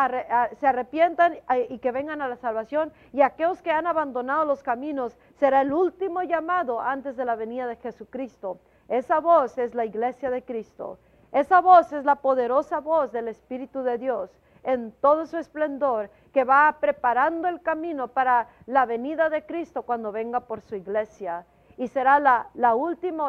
se 0.59 0.67
arrepientan 0.67 1.35
eh, 1.35 1.69
y 1.71 1.79
que 1.79 1.93
vengan 1.93 2.21
a 2.21 2.27
la 2.27 2.37
salvación 2.37 2.93
y 3.13 3.23
aquellos 3.23 3.63
que 3.63 3.71
han 3.71 3.87
abandonado 3.87 4.45
los 4.45 4.65
caminos 4.65 5.17
será 5.39 5.63
el 5.63 5.73
último 5.73 6.25
llamado 6.25 6.81
antes 6.81 7.17
de 7.17 7.25
la 7.25 7.37
venida 7.37 7.69
de 7.69 7.77
Jesucristo. 7.77 8.59
Esa 8.89 9.21
voz 9.21 9.57
es 9.59 9.75
la 9.75 9.85
iglesia 9.85 10.31
de 10.31 10.43
Cristo. 10.43 10.99
Esa 11.33 11.61
voz 11.61 11.93
es 11.93 12.05
la 12.05 12.17
poderosa 12.17 12.81
voz 12.81 13.11
del 13.13 13.29
Espíritu 13.29 13.83
de 13.83 13.99
Dios 13.99 14.31
en 14.63 14.93
todo 15.01 15.27
su 15.27 15.37
esplendor 15.37 16.11
que 16.33 16.45
va 16.45 16.77
preparando 16.81 17.49
el 17.49 17.61
camino 17.61 18.09
para 18.09 18.49
la 18.67 18.87
venida 18.87 19.29
de 19.29 19.45
Cristo 19.45 19.83
cuando 19.83 20.13
venga 20.13 20.41
por 20.41 20.61
su 20.63 20.75
iglesia. 20.77 21.45
Y 21.77 21.89
será 21.89 22.19
la, 22.21 22.49
la 22.55 22.71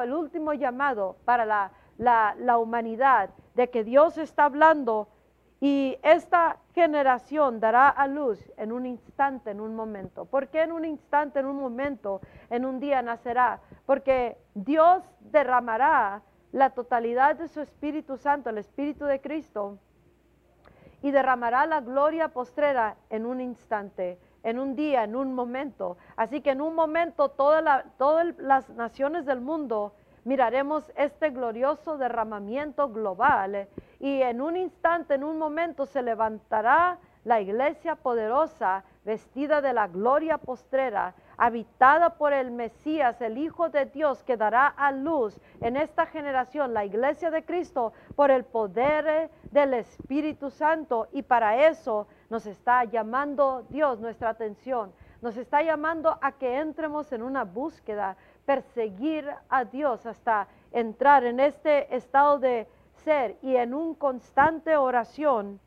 el 0.03 0.13
último 0.13 0.53
llamado 0.53 1.17
para 1.25 1.45
la, 1.45 1.71
la 1.97 2.57
humanidad 2.57 3.29
de 3.55 3.69
que 3.69 3.83
Dios 3.83 4.17
está 4.17 4.45
hablando 4.45 5.07
y 5.67 5.97
esta 6.03 6.57
generación 6.75 7.59
dará 7.59 7.89
a 7.89 8.05
luz 8.05 8.37
en 8.55 8.71
un 8.71 8.85
instante, 8.85 9.49
en 9.49 9.59
un 9.59 9.73
momento. 9.73 10.25
¿Por 10.25 10.49
qué 10.49 10.61
en 10.61 10.71
un 10.71 10.85
instante, 10.85 11.39
en 11.39 11.47
un 11.47 11.59
momento, 11.59 12.21
en 12.51 12.65
un 12.65 12.79
día 12.79 13.01
nacerá? 13.01 13.61
Porque 13.87 14.37
Dios 14.53 15.03
derramará 15.21 16.21
la 16.51 16.69
totalidad 16.69 17.37
de 17.37 17.47
su 17.47 17.61
Espíritu 17.61 18.15
Santo, 18.15 18.51
el 18.51 18.59
Espíritu 18.59 19.05
de 19.05 19.19
Cristo, 19.19 19.79
y 21.01 21.09
derramará 21.09 21.65
la 21.65 21.81
gloria 21.81 22.27
postrera 22.27 22.97
en 23.09 23.25
un 23.25 23.41
instante, 23.41 24.19
en 24.43 24.59
un 24.59 24.75
día, 24.75 25.03
en 25.03 25.15
un 25.15 25.33
momento. 25.33 25.97
Así 26.15 26.41
que 26.41 26.51
en 26.51 26.61
un 26.61 26.75
momento 26.75 27.29
todas 27.29 27.63
las 28.37 28.69
naciones 28.69 29.25
del 29.25 29.41
mundo 29.41 29.95
miraremos 30.25 30.91
este 30.97 31.29
glorioso 31.29 31.97
derramamiento 31.97 32.89
global 32.89 33.69
y 33.99 34.21
en 34.21 34.41
un 34.41 34.57
instante, 34.57 35.13
en 35.13 35.23
un 35.23 35.37
momento 35.37 35.85
se 35.85 36.01
levantará 36.01 36.99
la 37.23 37.41
iglesia 37.41 37.95
poderosa 37.95 38.83
vestida 39.03 39.61
de 39.61 39.73
la 39.73 39.87
gloria 39.87 40.37
postrera, 40.37 41.15
habitada 41.37 42.17
por 42.17 42.33
el 42.33 42.51
Mesías, 42.51 43.19
el 43.21 43.37
Hijo 43.37 43.69
de 43.69 43.85
Dios, 43.85 44.23
que 44.23 44.37
dará 44.37 44.67
a 44.67 44.91
luz 44.91 45.39
en 45.61 45.75
esta 45.75 46.05
generación 46.05 46.73
la 46.73 46.85
iglesia 46.85 47.31
de 47.31 47.43
Cristo 47.43 47.93
por 48.15 48.31
el 48.31 48.43
poder 48.45 49.29
del 49.51 49.73
Espíritu 49.73 50.49
Santo. 50.49 51.07
Y 51.11 51.23
para 51.23 51.67
eso 51.67 52.07
nos 52.29 52.45
está 52.45 52.83
llamando 52.83 53.65
Dios 53.69 53.99
nuestra 53.99 54.29
atención. 54.29 54.91
Nos 55.21 55.37
está 55.37 55.63
llamando 55.63 56.17
a 56.21 56.33
que 56.33 56.59
entremos 56.59 57.11
en 57.11 57.23
una 57.23 57.43
búsqueda 57.43 58.17
perseguir 58.45 59.29
a 59.49 59.65
Dios 59.65 60.05
hasta 60.05 60.47
entrar 60.71 61.23
en 61.23 61.39
este 61.39 61.95
estado 61.95 62.39
de 62.39 62.67
ser 63.03 63.37
y 63.41 63.55
en 63.55 63.73
un 63.73 63.95
constante 63.95 64.77
oración 64.77 65.59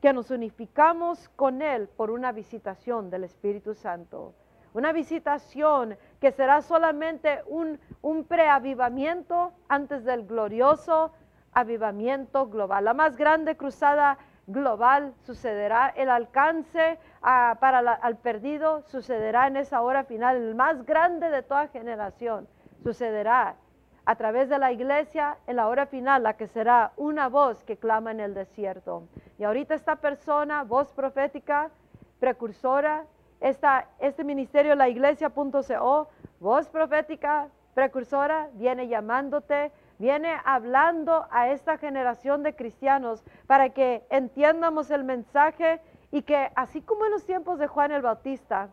que 0.00 0.12
nos 0.12 0.30
unificamos 0.30 1.28
con 1.36 1.62
Él 1.62 1.88
por 1.88 2.10
una 2.10 2.32
visitación 2.32 3.10
del 3.10 3.24
Espíritu 3.24 3.74
Santo. 3.74 4.34
Una 4.74 4.92
visitación 4.92 5.96
que 6.20 6.32
será 6.32 6.62
solamente 6.62 7.40
un, 7.46 7.78
un 8.00 8.24
preavivamiento 8.24 9.52
antes 9.68 10.04
del 10.04 10.26
glorioso 10.26 11.12
avivamiento 11.52 12.48
global. 12.48 12.84
La 12.84 12.94
más 12.94 13.16
grande 13.16 13.56
cruzada 13.56 14.18
global 14.46 15.14
sucederá, 15.24 15.92
el 15.96 16.10
alcance 16.10 16.98
ah, 17.22 17.56
para 17.60 17.78
al 17.78 18.16
perdido 18.16 18.82
sucederá 18.88 19.46
en 19.46 19.56
esa 19.56 19.80
hora 19.82 20.04
final, 20.04 20.36
el 20.36 20.54
más 20.54 20.84
grande 20.84 21.30
de 21.30 21.42
toda 21.42 21.68
generación 21.68 22.48
sucederá 22.82 23.56
a 24.04 24.16
través 24.16 24.48
de 24.48 24.58
la 24.58 24.72
iglesia 24.72 25.38
en 25.46 25.56
la 25.56 25.68
hora 25.68 25.86
final, 25.86 26.24
la 26.24 26.34
que 26.34 26.48
será 26.48 26.92
una 26.96 27.28
voz 27.28 27.62
que 27.62 27.76
clama 27.76 28.10
en 28.10 28.20
el 28.20 28.34
desierto. 28.34 29.04
Y 29.38 29.44
ahorita 29.44 29.74
esta 29.74 29.96
persona, 29.96 30.64
voz 30.64 30.92
profética, 30.92 31.70
precursora, 32.18 33.04
esta, 33.40 33.88
este 34.00 34.24
ministerio, 34.24 34.74
la 34.74 34.88
iglesia.co, 34.88 36.08
voz 36.40 36.68
profética, 36.68 37.48
precursora, 37.74 38.48
viene 38.54 38.88
llamándote 38.88 39.72
viene 40.02 40.36
hablando 40.44 41.28
a 41.30 41.50
esta 41.50 41.78
generación 41.78 42.42
de 42.42 42.56
cristianos 42.56 43.22
para 43.46 43.68
que 43.70 44.04
entiendamos 44.10 44.90
el 44.90 45.04
mensaje 45.04 45.80
y 46.10 46.22
que 46.22 46.50
así 46.56 46.82
como 46.82 47.04
en 47.04 47.12
los 47.12 47.24
tiempos 47.24 47.60
de 47.60 47.68
Juan 47.68 47.92
el 47.92 48.02
Bautista, 48.02 48.70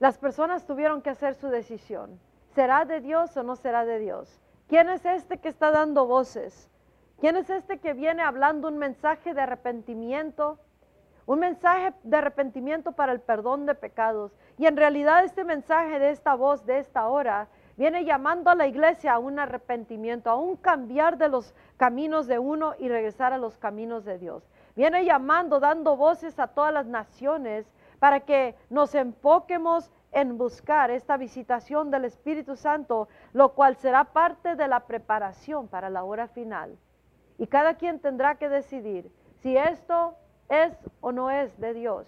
las 0.00 0.18
personas 0.18 0.66
tuvieron 0.66 1.00
que 1.00 1.08
hacer 1.08 1.34
su 1.34 1.48
decisión. 1.48 2.20
¿Será 2.54 2.84
de 2.84 3.00
Dios 3.00 3.34
o 3.38 3.42
no 3.42 3.56
será 3.56 3.86
de 3.86 3.98
Dios? 4.00 4.38
¿Quién 4.68 4.90
es 4.90 5.02
este 5.06 5.38
que 5.38 5.48
está 5.48 5.70
dando 5.70 6.06
voces? 6.06 6.68
¿Quién 7.18 7.36
es 7.36 7.48
este 7.48 7.78
que 7.78 7.94
viene 7.94 8.22
hablando 8.22 8.68
un 8.68 8.76
mensaje 8.76 9.32
de 9.32 9.40
arrepentimiento? 9.40 10.58
Un 11.24 11.38
mensaje 11.38 11.94
de 12.02 12.18
arrepentimiento 12.18 12.92
para 12.92 13.12
el 13.12 13.20
perdón 13.20 13.64
de 13.64 13.74
pecados. 13.74 14.36
Y 14.58 14.66
en 14.66 14.76
realidad 14.76 15.24
este 15.24 15.42
mensaje 15.42 15.98
de 15.98 16.10
esta 16.10 16.34
voz, 16.34 16.66
de 16.66 16.80
esta 16.80 17.08
hora, 17.08 17.48
Viene 17.76 18.04
llamando 18.04 18.50
a 18.50 18.54
la 18.54 18.68
iglesia 18.68 19.14
a 19.14 19.18
un 19.18 19.38
arrepentimiento, 19.38 20.30
a 20.30 20.36
un 20.36 20.56
cambiar 20.56 21.18
de 21.18 21.28
los 21.28 21.54
caminos 21.76 22.28
de 22.28 22.38
uno 22.38 22.74
y 22.78 22.88
regresar 22.88 23.32
a 23.32 23.38
los 23.38 23.58
caminos 23.58 24.04
de 24.04 24.18
Dios. 24.18 24.48
Viene 24.76 25.04
llamando, 25.04 25.58
dando 25.58 25.96
voces 25.96 26.38
a 26.38 26.46
todas 26.46 26.72
las 26.72 26.86
naciones 26.86 27.66
para 27.98 28.20
que 28.20 28.54
nos 28.70 28.94
enfoquemos 28.94 29.90
en 30.12 30.38
buscar 30.38 30.92
esta 30.92 31.16
visitación 31.16 31.90
del 31.90 32.04
Espíritu 32.04 32.54
Santo, 32.54 33.08
lo 33.32 33.54
cual 33.54 33.74
será 33.76 34.04
parte 34.04 34.54
de 34.54 34.68
la 34.68 34.80
preparación 34.86 35.66
para 35.66 35.90
la 35.90 36.04
hora 36.04 36.28
final. 36.28 36.78
Y 37.38 37.48
cada 37.48 37.74
quien 37.74 37.98
tendrá 37.98 38.36
que 38.36 38.48
decidir 38.48 39.10
si 39.42 39.56
esto 39.56 40.14
es 40.48 40.72
o 41.00 41.10
no 41.10 41.32
es 41.32 41.58
de 41.58 41.74
Dios. 41.74 42.06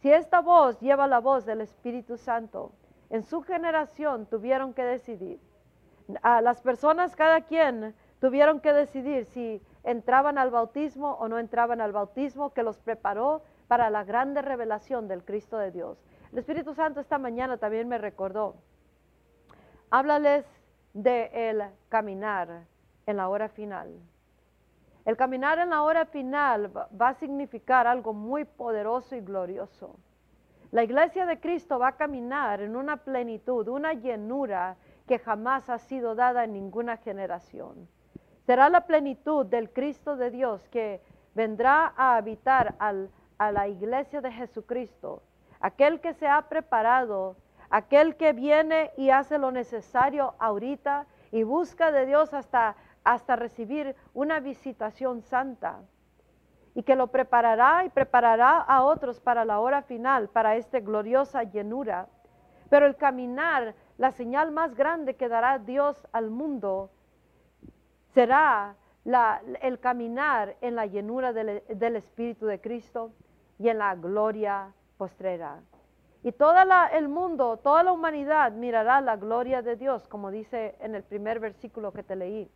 Si 0.00 0.12
esta 0.12 0.40
voz 0.40 0.78
lleva 0.78 1.08
la 1.08 1.18
voz 1.18 1.44
del 1.44 1.60
Espíritu 1.60 2.16
Santo 2.16 2.70
en 3.10 3.24
su 3.24 3.42
generación 3.42 4.26
tuvieron 4.26 4.72
que 4.72 4.84
decidir. 4.84 5.40
A 6.22 6.40
las 6.40 6.60
personas, 6.60 7.14
cada 7.14 7.42
quien, 7.42 7.94
tuvieron 8.20 8.60
que 8.60 8.72
decidir 8.72 9.24
si 9.26 9.62
entraban 9.84 10.38
al 10.38 10.50
bautismo 10.50 11.12
o 11.14 11.28
no 11.28 11.38
entraban 11.38 11.80
al 11.80 11.92
bautismo 11.92 12.52
que 12.52 12.62
los 12.62 12.78
preparó 12.78 13.42
para 13.68 13.90
la 13.90 14.04
grande 14.04 14.42
revelación 14.42 15.08
del 15.08 15.24
Cristo 15.24 15.58
de 15.58 15.70
Dios. 15.70 15.98
El 16.32 16.38
Espíritu 16.38 16.74
Santo 16.74 17.00
esta 17.00 17.18
mañana 17.18 17.56
también 17.56 17.88
me 17.88 17.98
recordó, 17.98 18.56
háblales 19.90 20.44
de 20.92 21.30
el 21.32 21.64
caminar 21.88 22.64
en 23.06 23.16
la 23.16 23.28
hora 23.28 23.48
final. 23.48 23.98
El 25.04 25.16
caminar 25.16 25.58
en 25.58 25.70
la 25.70 25.82
hora 25.82 26.04
final 26.04 26.70
va 27.00 27.08
a 27.08 27.14
significar 27.14 27.86
algo 27.86 28.12
muy 28.12 28.44
poderoso 28.44 29.16
y 29.16 29.20
glorioso. 29.20 29.96
La 30.72 30.84
iglesia 30.84 31.26
de 31.26 31.40
Cristo 31.40 31.80
va 31.80 31.88
a 31.88 31.96
caminar 31.96 32.60
en 32.60 32.76
una 32.76 32.98
plenitud, 32.98 33.66
una 33.66 33.92
llenura 33.92 34.76
que 35.08 35.18
jamás 35.18 35.68
ha 35.68 35.78
sido 35.78 36.14
dada 36.14 36.44
en 36.44 36.52
ninguna 36.52 36.96
generación. 36.96 37.88
Será 38.46 38.68
la 38.68 38.86
plenitud 38.86 39.46
del 39.46 39.72
Cristo 39.72 40.16
de 40.16 40.30
Dios 40.30 40.68
que 40.68 41.02
vendrá 41.34 41.92
a 41.96 42.16
habitar 42.16 42.76
a 42.78 43.50
la 43.50 43.66
iglesia 43.66 44.20
de 44.20 44.30
Jesucristo, 44.30 45.24
aquel 45.58 46.00
que 46.00 46.14
se 46.14 46.28
ha 46.28 46.42
preparado, 46.42 47.36
aquel 47.68 48.14
que 48.14 48.32
viene 48.32 48.92
y 48.96 49.10
hace 49.10 49.38
lo 49.38 49.50
necesario 49.50 50.34
ahorita 50.38 51.06
y 51.32 51.42
busca 51.42 51.90
de 51.90 52.06
Dios 52.06 52.32
hasta, 52.32 52.76
hasta 53.02 53.34
recibir 53.34 53.96
una 54.14 54.38
visitación 54.38 55.22
santa 55.22 55.80
y 56.74 56.82
que 56.82 56.96
lo 56.96 57.08
preparará 57.08 57.84
y 57.84 57.88
preparará 57.88 58.58
a 58.58 58.84
otros 58.84 59.20
para 59.20 59.44
la 59.44 59.60
hora 59.60 59.82
final, 59.82 60.28
para 60.28 60.56
esta 60.56 60.80
gloriosa 60.80 61.42
llenura. 61.42 62.06
Pero 62.68 62.86
el 62.86 62.96
caminar, 62.96 63.74
la 63.98 64.12
señal 64.12 64.52
más 64.52 64.74
grande 64.74 65.16
que 65.16 65.28
dará 65.28 65.58
Dios 65.58 66.06
al 66.12 66.30
mundo, 66.30 66.90
será 68.14 68.76
el 69.62 69.80
caminar 69.80 70.56
en 70.60 70.76
la 70.76 70.86
llenura 70.86 71.32
del, 71.32 71.62
del, 71.68 71.96
Espíritu 71.96 72.46
de 72.46 72.60
Cristo 72.60 73.12
y 73.58 73.68
en 73.68 73.78
la 73.78 73.94
gloria 73.96 74.72
postrera. 74.96 75.60
Y 76.22 76.32
todo 76.32 76.54
el 76.92 77.08
mundo, 77.08 77.56
toda 77.56 77.82
la 77.82 77.92
humanidad 77.92 78.52
mirará 78.52 79.00
la 79.00 79.16
gloria 79.16 79.62
de 79.62 79.76
Dios, 79.76 80.06
como 80.06 80.30
dice 80.30 80.76
en 80.80 80.94
el 80.94 81.02
primer 81.02 81.40
versículo 81.40 81.92
que 81.92 82.02
te 82.02 82.14
leí. 82.14 82.50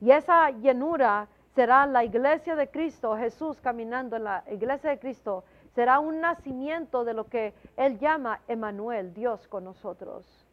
Y 0.00 0.10
esa 0.10 0.50
llenura 0.50 1.28
será 1.54 1.86
la 1.86 2.04
iglesia 2.04 2.56
de 2.56 2.68
Cristo, 2.68 3.16
Jesús 3.16 3.60
caminando 3.60 4.16
en 4.16 4.24
la 4.24 4.44
iglesia 4.50 4.90
de 4.90 4.98
Cristo, 4.98 5.44
será 5.74 5.98
un 6.00 6.20
nacimiento 6.20 7.04
de 7.04 7.14
lo 7.14 7.28
que 7.28 7.54
Él 7.76 7.98
llama 7.98 8.40
Emanuel, 8.48 9.14
Dios 9.14 9.46
con 9.48 9.64
nosotros, 9.64 10.46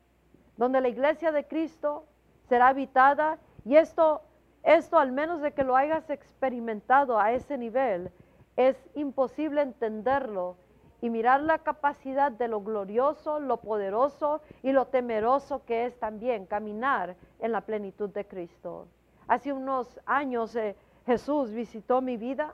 donde 0.57 0.81
la 0.81 0.89
iglesia 0.89 1.31
de 1.31 1.45
Cristo 1.45 2.05
será 2.49 2.69
habitada 2.69 3.39
y 3.65 3.75
esto, 3.75 4.21
esto 4.63 4.99
al 4.99 5.11
menos 5.11 5.41
de 5.41 5.53
que 5.53 5.63
lo 5.63 5.75
hayas 5.75 6.09
experimentado 6.09 7.19
a 7.19 7.31
ese 7.31 7.57
nivel, 7.57 8.11
es 8.55 8.75
imposible 8.95 9.61
entenderlo 9.61 10.57
y 11.01 11.09
mirar 11.09 11.41
la 11.41 11.59
capacidad 11.59 12.31
de 12.31 12.47
lo 12.47 12.61
glorioso, 12.61 13.39
lo 13.39 13.57
poderoso 13.57 14.41
y 14.61 14.71
lo 14.71 14.85
temeroso 14.85 15.65
que 15.65 15.85
es 15.85 15.99
también 15.99 16.45
caminar 16.45 17.15
en 17.39 17.51
la 17.51 17.61
plenitud 17.61 18.09
de 18.09 18.25
Cristo. 18.25 18.87
Hace 19.27 19.51
unos 19.53 19.99
años 20.05 20.55
eh, 20.55 20.75
Jesús 21.05 21.51
visitó 21.51 22.01
mi 22.01 22.17
vida 22.17 22.53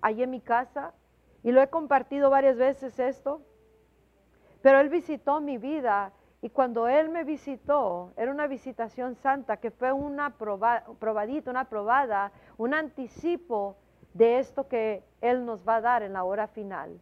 allí 0.00 0.22
en 0.22 0.30
mi 0.30 0.40
casa 0.40 0.92
y 1.42 1.52
lo 1.52 1.62
he 1.62 1.68
compartido 1.68 2.30
varias 2.30 2.56
veces 2.56 2.98
esto, 2.98 3.42
pero 4.62 4.80
Él 4.80 4.88
visitó 4.88 5.40
mi 5.40 5.58
vida 5.58 6.12
y 6.42 6.50
cuando 6.50 6.88
Él 6.88 7.10
me 7.10 7.24
visitó, 7.24 8.12
era 8.16 8.32
una 8.32 8.46
visitación 8.46 9.14
santa 9.16 9.58
que 9.58 9.70
fue 9.70 9.92
una 9.92 10.30
probadita, 10.36 11.50
una 11.50 11.68
probada, 11.68 12.32
un 12.56 12.72
anticipo 12.72 13.76
de 14.14 14.38
esto 14.38 14.66
que 14.66 15.04
Él 15.20 15.44
nos 15.44 15.66
va 15.68 15.76
a 15.76 15.80
dar 15.80 16.02
en 16.02 16.14
la 16.14 16.24
hora 16.24 16.48
final. 16.48 16.98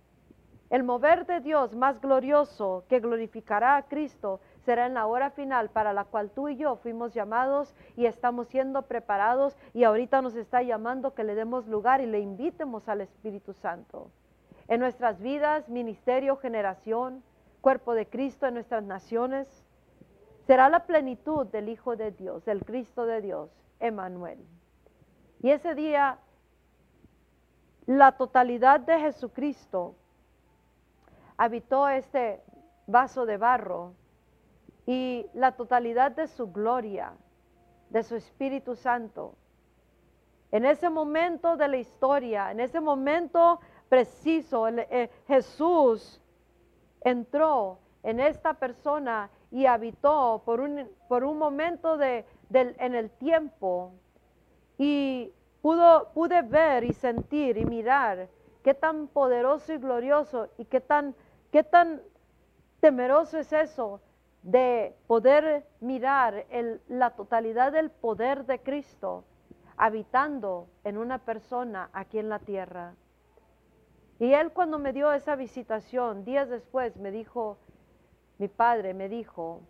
El 0.71 0.83
mover 0.83 1.25
de 1.25 1.41
Dios 1.41 1.75
más 1.75 2.01
glorioso 2.01 2.85
que 2.89 3.01
glorificará 3.01 3.77
a 3.77 3.85
Cristo 3.85 4.41
será 4.65 4.87
en 4.87 4.95
la 4.95 5.07
hora 5.07 5.31
final 5.31 5.71
para 5.71 5.93
la 5.93 6.05
cual 6.05 6.31
tú 6.31 6.49
y 6.49 6.57
yo 6.57 6.77
fuimos 6.77 7.15
llamados 7.15 7.75
y 7.97 8.07
estamos 8.07 8.49
siendo 8.49 8.83
preparados 8.83 9.57
y 9.75 9.85
ahorita 9.85 10.23
nos 10.23 10.35
está 10.37 10.63
llamando 10.63 11.15
que 11.15 11.25
le 11.25 11.35
demos 11.35 11.67
lugar 11.67 12.01
y 12.01 12.07
le 12.07 12.21
invitemos 12.21 12.89
al 12.89 13.01
Espíritu 13.01 13.53
Santo. 13.55 14.11
En 14.69 14.81
nuestras 14.81 15.21
vidas, 15.21 15.69
ministerio, 15.69 16.37
generación, 16.37 17.23
cuerpo 17.61 17.95
de 17.95 18.07
Cristo 18.07 18.47
en 18.47 18.55
nuestras 18.55 18.83
naciones, 18.83 19.49
será 20.47 20.69
la 20.69 20.87
plenitud 20.87 21.47
del 21.47 21.69
Hijo 21.69 21.97
de 21.97 22.11
Dios, 22.11 22.45
del 22.45 22.65
Cristo 22.65 23.07
de 23.07 23.21
Dios, 23.21 23.51
Emanuel. 23.81 24.39
Y 25.41 25.51
ese 25.51 25.75
día, 25.75 26.19
la 27.87 28.13
totalidad 28.13 28.81
de 28.81 28.99
Jesucristo 28.99 29.95
habitó 31.37 31.89
este 31.89 32.43
vaso 32.87 33.25
de 33.25 33.37
barro 33.37 33.95
y 34.89 35.27
la 35.35 35.53
totalidad 35.53 36.13
de 36.13 36.27
su 36.27 36.51
gloria, 36.51 37.13
de 37.91 38.03
su 38.03 38.17
Espíritu 38.17 38.75
Santo. 38.75 39.35
En 40.51 40.65
ese 40.65 40.89
momento 40.89 41.59
de 41.59 41.69
la 41.69 41.77
historia, 41.77 42.51
en 42.51 42.61
ese 42.61 42.81
momento 42.81 43.61
preciso, 43.91 44.67
eh, 44.67 45.11
Jesús 45.27 46.23
entró 47.03 47.79
en 48.03 48.19
esta 48.19 48.55
persona 48.55 49.29
y 49.51 49.67
habitó 49.67 50.41
por 50.47 50.61
un, 50.61 50.89
por 51.07 51.23
un 51.23 51.37
momento 51.37 51.99
de, 51.99 52.25
en 52.51 52.95
el 52.95 53.11
tiempo 53.11 53.93
y 54.79 55.31
pudo, 55.61 56.11
pude 56.15 56.41
ver 56.41 56.85
y 56.85 56.95
sentir 56.95 57.59
y 57.59 57.67
mirar 57.67 58.29
qué 58.65 58.73
tan 58.73 59.09
poderoso 59.09 59.75
y 59.75 59.77
glorioso 59.77 60.49
y 60.57 60.65
qué 60.65 60.81
tan 60.81 61.15
¿Qué 61.51 61.65
tan 61.65 62.03
temeroso 62.81 63.39
es 63.39 63.53
eso 63.53 64.01
de 64.51 64.97
poder 65.07 65.67
mirar 65.81 66.47
la 66.89 67.11
totalidad 67.11 67.71
del 67.71 67.91
poder 67.91 68.47
de 68.47 68.61
Cristo 68.61 69.25
habitando 69.77 70.69
en 70.85 70.97
una 70.97 71.19
persona 71.19 71.91
aquí 71.93 72.19
en 72.19 72.31
la 72.31 72.39
tierra? 72.39 72.95
Y 74.19 74.33
él 74.33 74.51
cuando 74.53 74.79
me 74.79 74.95
dio 74.95 75.13
esa 75.13 75.37
visitación, 75.37 76.25
días 76.25 76.49
después 76.49 76.97
me 76.97 77.11
dijo, 77.11 77.59
mi 78.39 78.49
padre 78.49 78.95
me 78.95 79.11
dijo, 79.11 79.61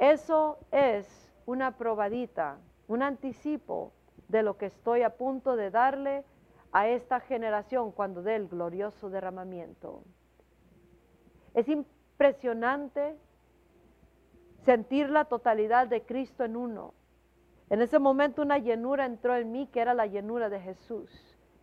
eso 0.00 0.58
es 0.72 1.32
una 1.46 1.78
probadita, 1.78 2.58
un 2.88 3.04
anticipo 3.04 3.92
de 4.26 4.42
lo 4.42 4.58
que 4.58 4.66
estoy 4.66 5.02
a 5.02 5.16
punto 5.16 5.54
de 5.54 5.70
darle 5.70 6.24
a 6.72 6.88
esta 6.88 7.20
generación 7.20 7.92
cuando 7.92 8.22
dé 8.22 8.34
el 8.34 8.48
glorioso 8.48 9.10
derramamiento. 9.10 10.02
Es 11.54 11.68
impresionante 11.68 13.16
sentir 14.68 15.08
la 15.08 15.24
totalidad 15.24 15.86
de 15.86 16.02
Cristo 16.02 16.44
en 16.44 16.54
uno. 16.54 16.92
En 17.70 17.80
ese 17.80 17.98
momento 17.98 18.42
una 18.42 18.58
llenura 18.58 19.06
entró 19.06 19.34
en 19.34 19.50
mí 19.50 19.66
que 19.68 19.80
era 19.80 19.94
la 19.94 20.04
llenura 20.04 20.50
de 20.50 20.60
Jesús, 20.60 21.10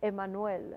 Emanuel. 0.00 0.74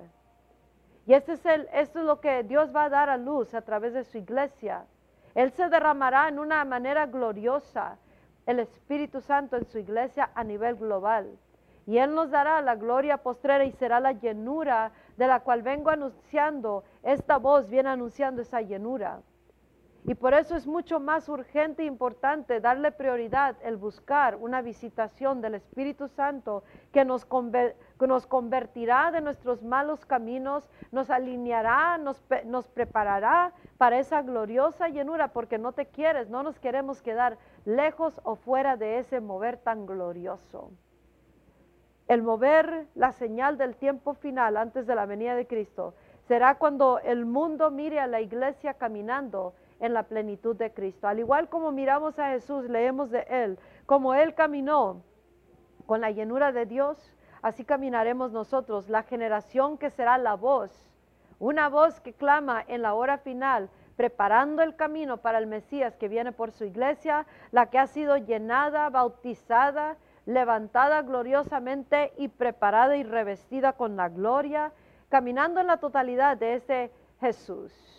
Y 1.08 1.16
este 1.16 1.34
esto 1.34 2.00
es 2.00 2.06
lo 2.06 2.22
que 2.22 2.44
Dios 2.44 2.72
va 2.76 2.84
a 2.84 2.90
dar 2.90 3.10
a 3.10 3.18
luz 3.18 3.56
a 3.56 3.64
través 3.64 3.96
de 3.96 4.04
su 4.04 4.20
iglesia. 4.20 4.86
Él 5.34 5.50
se 5.54 5.70
derramará 5.70 6.28
en 6.28 6.38
una 6.38 6.64
manera 6.66 7.08
gloriosa, 7.08 7.98
el 8.46 8.60
Espíritu 8.60 9.22
Santo 9.22 9.58
en 9.58 9.66
su 9.66 9.80
iglesia 9.80 10.30
a 10.36 10.44
nivel 10.44 10.76
global. 10.76 11.36
Y 11.88 11.98
Él 11.98 12.14
nos 12.14 12.30
dará 12.30 12.62
la 12.62 12.76
gloria 12.76 13.18
postrera 13.18 13.66
y 13.66 13.72
será 13.72 14.00
la 14.00 14.12
llenura 14.12 14.92
de 15.18 15.26
la 15.26 15.40
cual 15.40 15.64
vengo 15.64 15.90
anunciando, 15.90 16.84
esta 17.02 17.38
voz 17.38 17.68
viene 17.72 17.90
anunciando 17.90 18.44
esa 18.44 18.62
llenura. 18.62 19.20
Y 20.10 20.16
por 20.16 20.34
eso 20.34 20.56
es 20.56 20.66
mucho 20.66 21.00
más 21.00 21.30
urgente 21.30 21.84
e 21.84 21.86
importante 21.86 22.60
darle 22.60 22.92
prioridad 22.92 23.56
el 23.62 23.78
buscar 23.78 24.38
una 24.38 24.64
visitación 24.64 25.40
del 25.40 25.54
Espíritu 25.54 26.08
Santo 26.08 26.64
que 26.92 27.06
nos, 27.06 27.28
nos 28.00 28.26
convertirá 28.26 29.12
de 29.12 29.22
nuestros 29.22 29.62
malos 29.62 30.08
caminos, 30.08 30.68
nos 30.92 31.12
alineará, 31.12 32.00
nos, 32.00 32.24
nos 32.46 32.68
preparará 32.70 33.54
para 33.78 34.00
esa 34.00 34.24
gloriosa 34.24 34.90
llenura, 34.90 35.28
porque 35.28 35.60
no 35.60 35.74
te 35.74 35.86
quieres, 35.86 36.28
no 36.28 36.42
nos 36.42 36.58
queremos 36.58 37.04
quedar 37.04 37.38
lejos 37.64 38.20
o 38.24 38.36
fuera 38.36 38.78
de 38.78 38.98
ese 38.98 39.22
mover 39.22 39.58
tan 39.58 39.86
glorioso. 39.86 40.72
El 42.08 42.24
mover 42.24 42.88
la 42.96 43.12
señal 43.12 43.60
del 43.60 43.76
tiempo 43.76 44.16
final 44.16 44.58
antes 44.58 44.88
de 44.88 44.96
la 44.96 45.06
venida 45.06 45.36
de 45.36 45.46
Cristo 45.46 45.94
será 46.28 46.56
cuando 46.56 46.98
el 46.98 47.28
mundo 47.28 47.70
mire 47.70 48.00
a 48.00 48.08
la 48.08 48.22
iglesia 48.22 48.74
caminando 48.74 49.54
en 49.80 49.94
la 49.94 50.04
plenitud 50.04 50.56
de 50.56 50.74
Cristo. 50.74 51.08
Al 51.08 51.20
igual 51.20 51.50
como 51.50 51.72
miramos 51.72 52.20
a 52.20 52.30
Jesús, 52.30 52.66
leemos 52.70 53.10
de 53.10 53.26
Él, 53.30 53.58
como 53.86 54.14
Él 54.14 54.34
caminó 54.36 55.04
con 55.86 56.02
la 56.02 56.12
llenura 56.12 56.52
de 56.52 56.66
Dios, 56.66 57.14
así 57.42 57.64
caminaremos 57.66 58.32
nosotros, 58.32 58.90
la 58.90 59.04
generación 59.04 59.78
que 59.78 59.90
será 59.90 60.18
la 60.18 60.36
voz, 60.36 60.72
una 61.40 61.70
voz 61.70 62.00
que 62.02 62.14
clama 62.14 62.64
en 62.68 62.82
la 62.82 62.94
hora 62.94 63.18
final, 63.18 63.70
preparando 63.96 64.62
el 64.62 64.76
camino 64.76 65.18
para 65.18 65.40
el 65.40 65.48
Mesías 65.48 65.98
que 65.98 66.08
viene 66.08 66.32
por 66.32 66.52
su 66.52 66.66
iglesia, 66.66 67.26
la 67.52 67.70
que 67.70 67.80
ha 67.80 67.88
sido 67.88 68.18
llenada, 68.18 68.90
bautizada, 68.90 69.98
levantada 70.26 71.02
gloriosamente 71.02 72.14
y 72.18 72.28
preparada 72.28 72.96
y 72.96 73.04
revestida 73.04 73.74
con 73.74 73.96
la 73.96 74.10
gloria, 74.10 74.72
caminando 75.10 75.60
en 75.60 75.68
la 75.68 75.78
totalidad 75.78 76.38
de 76.38 76.54
ese 76.54 76.92
Jesús. 77.20 77.99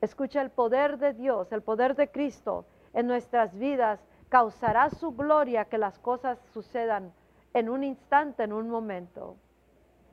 Escucha 0.00 0.40
el 0.42 0.50
poder 0.50 0.98
de 0.98 1.12
Dios, 1.12 1.50
el 1.52 1.62
poder 1.62 1.96
de 1.96 2.10
Cristo 2.10 2.66
en 2.92 3.06
nuestras 3.06 3.56
vidas 3.58 4.00
causará 4.28 4.90
su 4.90 5.12
gloria 5.12 5.64
que 5.64 5.78
las 5.78 5.98
cosas 5.98 6.38
sucedan 6.52 7.12
en 7.54 7.68
un 7.68 7.82
instante, 7.82 8.44
en 8.44 8.52
un 8.52 8.68
momento. 8.68 9.36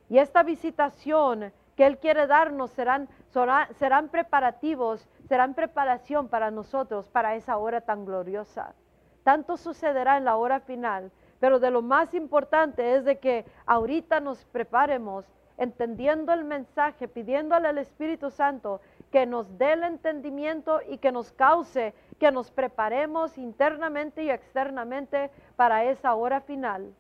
Y 0.10 0.18
esta 0.18 0.44
visitación 0.44 1.52
que 1.76 1.86
Él 1.86 1.98
quiere 1.98 2.26
darnos 2.26 2.72
serán 2.72 3.10
preparativos, 4.10 5.08
serán 5.28 5.54
preparación 5.54 6.30
para 6.30 6.50
nosotros, 6.50 7.10
para 7.10 7.36
esa 7.36 7.58
hora 7.58 7.82
tan 7.82 8.06
gloriosa. 8.06 8.74
Tanto 9.24 9.58
sucederá 9.58 10.18
en 10.18 10.26
la 10.26 10.38
hora 10.38 10.62
final, 10.62 11.12
pero 11.40 11.60
de 11.60 11.72
lo 11.72 11.82
más 11.82 12.14
importante 12.14 12.96
es 12.96 13.04
de 13.04 13.20
que 13.20 13.46
ahorita 13.66 14.20
nos 14.20 14.46
preparemos 14.46 15.26
entendiendo 15.58 16.32
el 16.34 16.44
mensaje, 16.44 17.08
pidiéndole 17.08 17.68
al 17.68 17.78
Espíritu 17.78 18.30
Santo 18.30 18.82
que 19.16 19.26
nos 19.26 19.58
dé 19.58 19.72
el 19.72 19.84
entendimiento 19.84 20.82
y 20.90 20.98
que 20.98 21.10
nos 21.10 21.32
cause 21.32 21.94
que 22.20 22.34
nos 22.34 22.52
preparemos 22.52 23.38
internamente 23.38 24.22
y 24.26 24.30
externamente 24.30 25.32
para 25.56 25.86
esa 25.86 26.14
hora 26.16 26.42
final. 26.42 26.94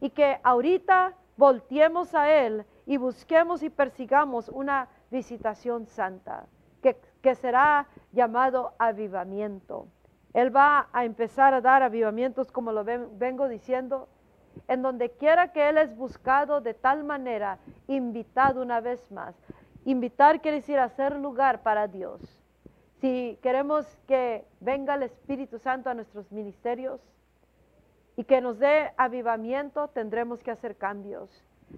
Y 0.00 0.08
que 0.08 0.40
ahorita 0.42 1.12
volteemos 1.36 2.14
a 2.14 2.32
Él 2.32 2.64
y 2.86 2.96
busquemos 2.96 3.62
y 3.62 3.68
persigamos 3.68 4.48
una 4.48 4.88
visitación 5.10 5.84
santa, 5.84 6.46
que, 6.82 6.98
que 7.20 7.34
será 7.34 7.86
llamado 8.12 8.72
avivamiento. 8.78 9.88
Él 10.32 10.56
va 10.56 10.88
a 10.90 11.04
empezar 11.04 11.52
a 11.52 11.60
dar 11.60 11.82
avivamientos, 11.82 12.50
como 12.50 12.72
lo 12.72 12.82
vengo 12.82 13.46
diciendo, 13.46 14.08
en 14.68 14.80
donde 14.80 15.10
quiera 15.10 15.52
que 15.52 15.68
Él 15.68 15.76
es 15.76 15.94
buscado 15.94 16.62
de 16.62 16.72
tal 16.72 17.04
manera, 17.04 17.58
invitado 17.88 18.62
una 18.62 18.80
vez 18.80 19.12
más. 19.12 19.34
Invitar 19.86 20.40
quiere 20.40 20.56
decir 20.56 20.80
hacer 20.80 21.14
lugar 21.14 21.62
para 21.62 21.86
Dios. 21.86 22.20
Si 23.00 23.38
queremos 23.40 23.86
que 24.08 24.44
venga 24.58 24.96
el 24.96 25.04
Espíritu 25.04 25.60
Santo 25.60 25.88
a 25.88 25.94
nuestros 25.94 26.32
ministerios 26.32 27.00
y 28.16 28.24
que 28.24 28.40
nos 28.40 28.58
dé 28.58 28.90
avivamiento, 28.96 29.86
tendremos 29.86 30.42
que 30.42 30.50
hacer 30.50 30.76
cambios. 30.76 31.30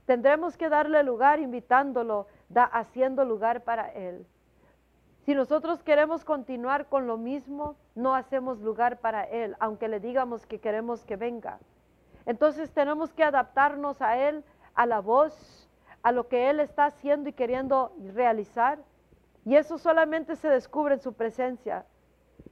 Tendremos 0.06 0.56
que 0.56 0.70
darle 0.70 1.02
lugar 1.02 1.38
invitándolo, 1.38 2.28
da, 2.48 2.64
haciendo 2.64 3.26
lugar 3.26 3.64
para 3.64 3.92
Él. 3.92 4.26
Si 5.26 5.34
nosotros 5.34 5.82
queremos 5.82 6.24
continuar 6.24 6.86
con 6.86 7.06
lo 7.06 7.18
mismo, 7.18 7.76
no 7.94 8.14
hacemos 8.14 8.58
lugar 8.60 9.00
para 9.00 9.24
Él, 9.24 9.54
aunque 9.60 9.86
le 9.86 10.00
digamos 10.00 10.46
que 10.46 10.60
queremos 10.60 11.04
que 11.04 11.16
venga. 11.16 11.58
Entonces 12.24 12.72
tenemos 12.72 13.12
que 13.12 13.24
adaptarnos 13.24 14.00
a 14.00 14.16
Él, 14.16 14.44
a 14.74 14.86
la 14.86 15.00
voz, 15.00 15.67
a 16.08 16.12
lo 16.12 16.26
que 16.26 16.48
Él 16.48 16.58
está 16.60 16.86
haciendo 16.86 17.28
y 17.28 17.34
queriendo 17.34 17.92
realizar. 18.14 18.78
Y 19.44 19.56
eso 19.56 19.76
solamente 19.76 20.36
se 20.36 20.48
descubre 20.48 20.94
en 20.94 21.00
su 21.00 21.12
presencia. 21.12 21.84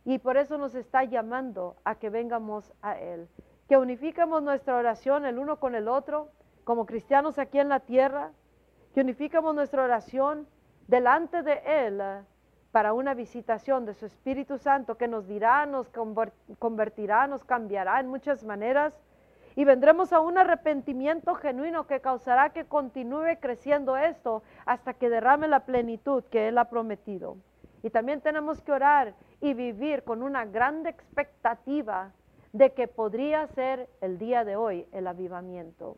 Y 0.05 0.19
por 0.19 0.37
eso 0.37 0.59
nos 0.59 0.75
está 0.75 1.05
llamando 1.05 1.77
a 1.83 1.95
que 1.95 2.11
vengamos 2.11 2.75
a 2.83 2.99
Él. 2.99 3.29
Que 3.67 3.79
unificamos 3.79 4.43
nuestra 4.43 4.77
oración 4.77 5.25
el 5.25 5.39
uno 5.39 5.59
con 5.59 5.75
el 5.75 5.89
otro, 5.89 6.29
como 6.65 6.85
cristianos 6.85 7.39
aquí 7.39 7.59
en 7.59 7.71
la 7.71 7.81
tierra. 7.81 8.33
Que 8.93 9.01
unificamos 9.01 9.55
nuestra 9.55 9.85
oración 9.85 10.47
delante 10.87 11.43
de 11.43 11.63
Él 11.65 12.03
para 12.73 12.93
una 12.93 13.15
visitación 13.15 13.87
de 13.87 13.95
su 13.95 14.05
Espíritu 14.05 14.59
Santo 14.59 14.99
que 14.99 15.09
nos 15.09 15.27
dirá, 15.27 15.65
nos 15.65 15.91
convertirá, 16.59 17.27
nos 17.27 17.43
cambiará 17.43 18.01
en 18.01 18.09
muchas 18.09 18.45
maneras 18.45 18.93
y 19.57 19.65
vendremos 19.65 20.13
a 20.13 20.21
un 20.21 20.37
arrepentimiento 20.37 21.35
genuino 21.35 21.87
que 21.87 22.01
causará 22.01 22.51
que 22.51 22.67
continúe 22.67 23.41
creciendo 23.41 23.97
esto 23.97 24.43
hasta 24.67 24.93
que 24.93 25.09
derrame 25.09 25.49
la 25.49 25.61
plenitud 25.61 26.23
que 26.25 26.49
Él 26.49 26.59
ha 26.59 26.69
prometido. 26.69 27.39
Y 27.83 27.89
también 27.89 28.21
tenemos 28.21 28.61
que 28.61 28.73
orar 28.73 29.15
y 29.41 29.55
vivir 29.55 30.05
con 30.05 30.23
una 30.23 30.45
grande 30.45 30.91
expectativa 30.91 32.13
de 32.53 32.75
que 32.75 32.87
podría 32.87 33.47
ser 33.47 33.89
el 34.03 34.19
día 34.19 34.45
de 34.45 34.57
hoy 34.57 34.87
el 34.93 35.07
avivamiento. 35.07 35.97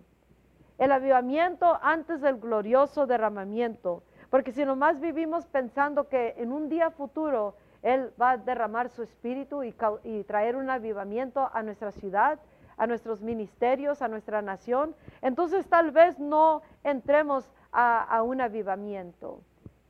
El 0.79 0.92
avivamiento 0.92 1.79
antes 1.83 2.21
del 2.21 2.38
glorioso 2.38 3.09
derramamiento. 3.09 4.05
Porque 4.31 4.53
si 4.53 4.64
nomás 4.64 5.01
vivimos 5.01 5.47
pensando 5.47 6.09
que 6.09 6.35
en 6.37 6.53
un 6.53 6.68
día 6.68 6.90
futuro 6.90 7.57
Él 7.83 8.12
va 8.21 8.33
a 8.33 8.37
derramar 8.37 8.88
su 8.88 9.03
espíritu 9.03 9.64
y, 9.64 9.75
y 10.05 10.23
traer 10.25 10.55
un 10.55 10.71
avivamiento 10.71 11.51
a 11.53 11.62
nuestra 11.62 11.90
ciudad, 11.90 12.38
a 12.79 12.87
nuestros 12.87 13.21
ministerios, 13.21 14.01
a 14.01 14.09
nuestra 14.09 14.41
nación, 14.41 14.95
entonces 15.21 15.67
tal 15.67 15.91
vez 15.91 16.19
no 16.19 16.62
entremos 16.85 17.51
a, 17.73 18.23
un 18.23 18.41
avivamiento. 18.41 19.41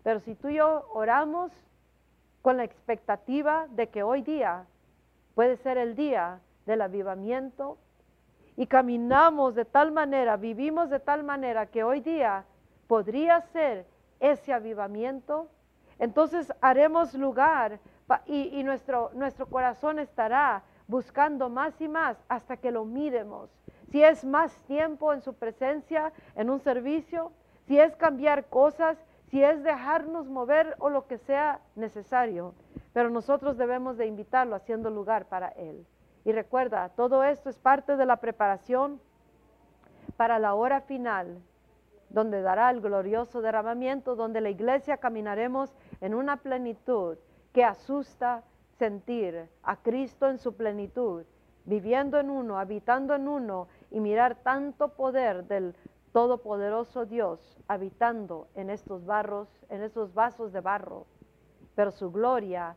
Pero 0.03 0.21
si 0.21 0.35
tú 0.35 0.49
y 0.49 0.57
yo 0.57 0.89
oramos 0.93 1.53
con 2.43 2.57
la 2.57 2.65
expectativa 2.65 3.67
de 3.71 3.89
que 3.89 4.03
hoy 4.03 4.23
día 4.23 4.65
puede 5.35 5.57
ser 5.57 5.77
el 5.77 5.95
día 5.95 6.41
del 6.67 6.81
avivamiento 6.81 7.79
y 8.57 8.67
caminamos 8.67 9.55
de 9.55 9.65
tal 9.65 9.93
manera, 9.93 10.37
vivimos 10.37 10.91
de 10.91 10.99
tal 10.99 11.23
manera 11.23 11.67
que 11.67 11.85
hoy 11.85 12.01
día 12.01 12.45
podría 12.87 13.43
ser 13.53 13.87
ese 14.19 14.53
avivamiento, 14.53 15.49
entonces 15.99 16.53
haremos 16.61 17.15
lugar 17.15 17.79
y, 18.27 18.59
y 18.59 18.65
nuestro, 18.65 19.11
nuestro 19.15 19.47
corazón 19.47 19.99
estará 19.99 20.63
buscando 20.89 21.49
más 21.49 21.81
y 21.81 21.87
más 21.87 22.17
hasta 22.29 22.57
que 22.57 22.73
lo 22.73 22.85
miremos. 22.85 23.51
Si 23.93 24.03
es 24.03 24.25
más 24.25 24.53
tiempo 24.63 25.13
en 25.13 25.23
su 25.23 25.35
presencia, 25.35 26.13
en 26.35 26.51
un 26.51 26.59
servicio, 26.61 27.31
si 27.67 27.79
es 27.79 27.95
cambiar 27.97 28.47
cosas, 28.47 28.99
si 29.31 29.43
es 29.45 29.63
dejarnos 29.63 30.29
mover 30.29 30.75
o 30.79 30.89
lo 30.89 31.07
que 31.07 31.19
sea 31.19 31.61
necesario. 31.77 32.55
Pero 32.93 33.11
nosotros 33.11 33.57
debemos 33.57 33.97
de 33.97 34.07
invitarlo 34.07 34.57
haciendo 34.57 34.91
lugar 34.91 35.27
para 35.27 35.49
Él. 35.49 35.87
Y 36.25 36.33
recuerda, 36.33 36.89
todo 36.91 37.23
esto 37.23 37.49
es 37.49 37.59
parte 37.59 37.97
de 37.97 38.07
la 38.07 38.17
preparación 38.17 39.01
para 40.17 40.39
la 40.39 40.55
hora 40.55 40.81
final, 40.81 41.39
donde 42.11 42.41
dará 42.41 42.71
el 42.71 42.81
glorioso 42.81 43.41
derramamiento, 43.43 44.17
donde 44.17 44.41
la 44.41 44.51
iglesia 44.51 44.97
caminaremos 44.97 45.75
en 46.01 46.15
una 46.15 46.39
plenitud 46.39 47.19
que 47.53 47.65
asusta, 47.65 48.43
sentir 48.79 49.49
a 49.63 49.77
Cristo 49.77 50.29
en 50.29 50.39
su 50.39 50.57
plenitud, 50.57 51.25
viviendo 51.65 52.19
en 52.19 52.31
uno, 52.31 52.59
habitando 52.59 53.15
en 53.15 53.29
uno 53.29 53.69
y 53.91 54.01
mirar 54.01 54.37
tanto 54.43 54.95
poder 54.95 55.45
del 55.45 55.75
todopoderoso 56.13 57.05
Dios 57.05 57.59
habitando 57.69 58.49
en 58.55 58.71
estos 58.71 59.05
barros, 59.05 59.49
en 59.69 59.83
estos 59.83 60.15
vasos 60.15 60.53
de 60.53 60.61
barro. 60.61 61.07
Pero 61.75 61.91
su 61.91 62.11
gloria 62.11 62.77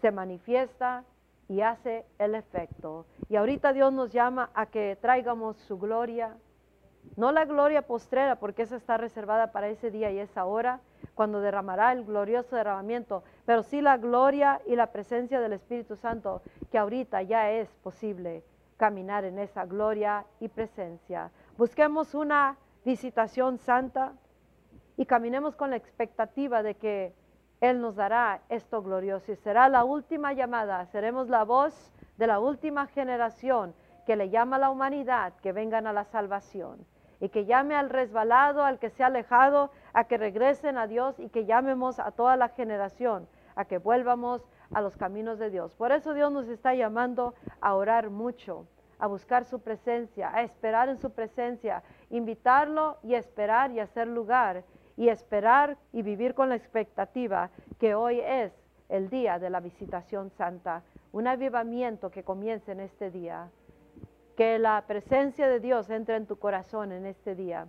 se 0.00 0.10
manifiesta 0.10 1.04
y 1.48 1.60
hace 1.62 2.04
el 2.18 2.34
efecto. 2.34 3.06
Y 3.28 3.36
ahorita 3.36 3.72
Dios 3.72 3.92
nos 3.92 4.12
llama 4.12 4.50
a 4.54 4.66
que 4.66 4.98
traigamos 5.00 5.56
su 5.56 5.78
gloria, 5.78 6.36
no 7.16 7.32
la 7.32 7.44
gloria 7.44 7.82
postrera, 7.82 8.36
porque 8.36 8.62
esa 8.62 8.76
está 8.76 8.96
reservada 8.96 9.52
para 9.52 9.68
ese 9.68 9.90
día 9.90 10.10
y 10.10 10.18
esa 10.18 10.44
hora, 10.44 10.80
cuando 11.14 11.40
derramará 11.40 11.92
el 11.92 12.04
glorioso 12.04 12.56
derramamiento, 12.56 13.22
pero 13.46 13.62
sí 13.62 13.80
la 13.80 13.96
gloria 13.96 14.60
y 14.66 14.76
la 14.76 14.88
presencia 14.88 15.40
del 15.40 15.54
Espíritu 15.54 15.96
Santo, 15.96 16.42
que 16.70 16.78
ahorita 16.78 17.22
ya 17.22 17.50
es 17.50 17.68
posible 17.82 18.44
caminar 18.76 19.24
en 19.24 19.38
esa 19.38 19.64
gloria 19.64 20.26
y 20.40 20.48
presencia. 20.48 21.30
Busquemos 21.56 22.14
una 22.14 22.58
visitación 22.84 23.58
santa 23.58 24.12
y 24.96 25.06
caminemos 25.06 25.56
con 25.56 25.70
la 25.70 25.76
expectativa 25.76 26.62
de 26.62 26.74
que 26.74 27.14
Él 27.62 27.80
nos 27.80 27.96
dará 27.96 28.42
esto 28.50 28.82
glorioso 28.82 29.32
y 29.32 29.36
será 29.36 29.68
la 29.70 29.84
última 29.84 30.34
llamada, 30.34 30.84
seremos 30.86 31.28
la 31.28 31.44
voz 31.44 31.92
de 32.18 32.26
la 32.26 32.40
última 32.40 32.86
generación 32.88 33.74
que 34.06 34.16
le 34.16 34.28
llama 34.28 34.56
a 34.56 34.60
la 34.60 34.70
humanidad 34.70 35.32
que 35.42 35.52
vengan 35.52 35.86
a 35.86 35.92
la 35.92 36.04
salvación 36.04 36.86
y 37.20 37.28
que 37.28 37.46
llame 37.46 37.74
al 37.74 37.90
resbalado, 37.90 38.64
al 38.64 38.78
que 38.78 38.90
se 38.90 39.02
ha 39.02 39.06
alejado, 39.06 39.70
a 39.92 40.04
que 40.04 40.18
regresen 40.18 40.78
a 40.78 40.86
Dios 40.86 41.18
y 41.18 41.28
que 41.28 41.46
llamemos 41.46 41.98
a 41.98 42.10
toda 42.10 42.36
la 42.36 42.48
generación 42.48 43.28
a 43.56 43.64
que 43.64 43.78
vuelvamos 43.78 44.42
a 44.72 44.80
los 44.80 44.96
caminos 44.96 45.38
de 45.38 45.50
Dios. 45.50 45.72
Por 45.72 45.90
eso 45.90 46.14
Dios 46.14 46.30
nos 46.30 46.46
está 46.48 46.74
llamando 46.74 47.34
a 47.60 47.74
orar 47.74 48.10
mucho, 48.10 48.66
a 48.98 49.06
buscar 49.08 49.44
su 49.44 49.60
presencia, 49.60 50.30
a 50.32 50.42
esperar 50.42 50.88
en 50.88 50.98
su 50.98 51.10
presencia, 51.10 51.82
invitarlo 52.10 52.98
y 53.02 53.14
esperar 53.14 53.72
y 53.72 53.80
hacer 53.80 54.06
lugar 54.06 54.62
y 54.96 55.08
esperar 55.08 55.76
y 55.92 56.02
vivir 56.02 56.34
con 56.34 56.48
la 56.48 56.54
expectativa 56.54 57.50
que 57.78 57.94
hoy 57.94 58.20
es 58.20 58.52
el 58.88 59.10
día 59.10 59.38
de 59.38 59.50
la 59.50 59.60
visitación 59.60 60.30
santa, 60.30 60.82
un 61.12 61.26
avivamiento 61.26 62.10
que 62.10 62.22
comience 62.22 62.72
en 62.72 62.80
este 62.80 63.10
día. 63.10 63.48
Que 64.36 64.58
la 64.58 64.84
presencia 64.86 65.48
de 65.48 65.60
Dios 65.60 65.90
entre 65.90 66.16
en 66.16 66.26
tu 66.26 66.36
corazón 66.36 66.92
en 66.92 67.06
este 67.06 67.34
día. 67.34 67.68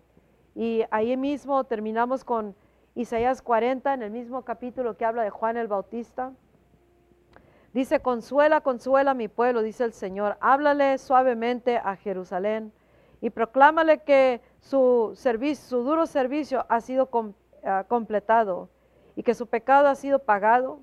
Y 0.54 0.84
ahí 0.92 1.16
mismo 1.16 1.64
terminamos 1.64 2.24
con 2.24 2.56
Isaías 2.94 3.42
40, 3.42 3.94
en 3.94 4.02
el 4.02 4.12
mismo 4.12 4.42
capítulo 4.42 4.98
que 4.98 5.06
habla 5.06 5.24
de 5.24 5.30
Juan 5.30 5.56
el 5.56 5.68
Bautista. 5.68 6.34
Dice, 7.74 8.00
consuela, 8.00 8.62
consuela 8.62 9.14
mi 9.14 9.28
pueblo, 9.28 9.62
dice 9.62 9.84
el 9.84 9.94
Señor. 9.94 10.36
Háblale 10.42 10.98
suavemente 10.98 11.78
a 11.78 11.96
Jerusalén 11.96 12.74
y 13.22 13.30
proclámale 13.30 14.00
que 14.00 14.42
su, 14.60 15.12
servicio, 15.16 15.64
su 15.70 15.84
duro 15.84 16.06
servicio 16.06 16.66
ha 16.70 16.82
sido 16.82 17.10
ah, 17.64 17.86
completado 17.88 18.70
y 19.16 19.24
que 19.24 19.36
su 19.36 19.48
pecado 19.48 19.88
ha 19.88 19.96
sido 19.96 20.20
pagado 20.20 20.80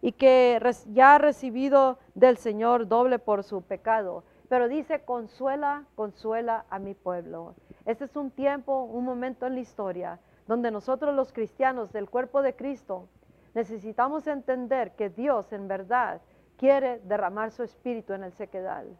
y 0.00 0.12
que 0.12 0.60
ya 0.92 1.16
ha 1.16 1.18
recibido 1.18 1.98
del 2.14 2.36
Señor 2.36 2.86
doble 2.86 3.18
por 3.18 3.42
su 3.42 3.62
pecado. 3.62 4.22
Pero 4.48 4.68
dice, 4.68 5.04
consuela, 5.04 5.84
consuela 5.94 6.64
a 6.70 6.78
mi 6.78 6.94
pueblo. 6.94 7.54
Este 7.84 8.04
es 8.04 8.16
un 8.16 8.30
tiempo, 8.30 8.82
un 8.82 9.04
momento 9.04 9.46
en 9.46 9.54
la 9.54 9.60
historia 9.60 10.20
donde 10.46 10.70
nosotros 10.70 11.14
los 11.14 11.32
cristianos 11.32 11.92
del 11.92 12.08
cuerpo 12.08 12.40
de 12.40 12.56
Cristo 12.56 13.08
necesitamos 13.54 14.26
entender 14.26 14.92
que 14.92 15.10
Dios 15.10 15.52
en 15.52 15.68
verdad 15.68 16.22
quiere 16.56 17.00
derramar 17.00 17.50
su 17.50 17.62
espíritu 17.62 18.14
en 18.14 18.24
el 18.24 18.32
sequedal, 18.32 18.96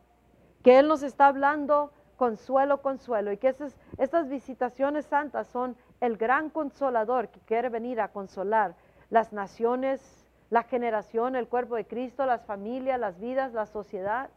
que 0.62 0.78
Él 0.78 0.88
nos 0.88 1.02
está 1.02 1.26
hablando 1.26 1.92
consuelo, 2.16 2.82
consuelo, 2.82 3.32
y 3.32 3.38
que 3.38 3.48
esas, 3.48 3.78
estas 3.96 4.28
visitaciones 4.28 5.06
santas 5.06 5.46
son 5.46 5.76
el 6.00 6.16
gran 6.16 6.50
consolador 6.50 7.28
que 7.28 7.40
quiere 7.40 7.70
venir 7.70 8.00
a 8.00 8.08
consolar 8.08 8.74
las 9.08 9.32
naciones, 9.32 10.26
la 10.50 10.64
generación, 10.64 11.36
el 11.36 11.48
cuerpo 11.48 11.76
de 11.76 11.86
Cristo, 11.86 12.26
las 12.26 12.44
familias, 12.44 12.98
las 12.98 13.18
vidas, 13.18 13.52
la 13.52 13.66
sociedad. 13.66 14.30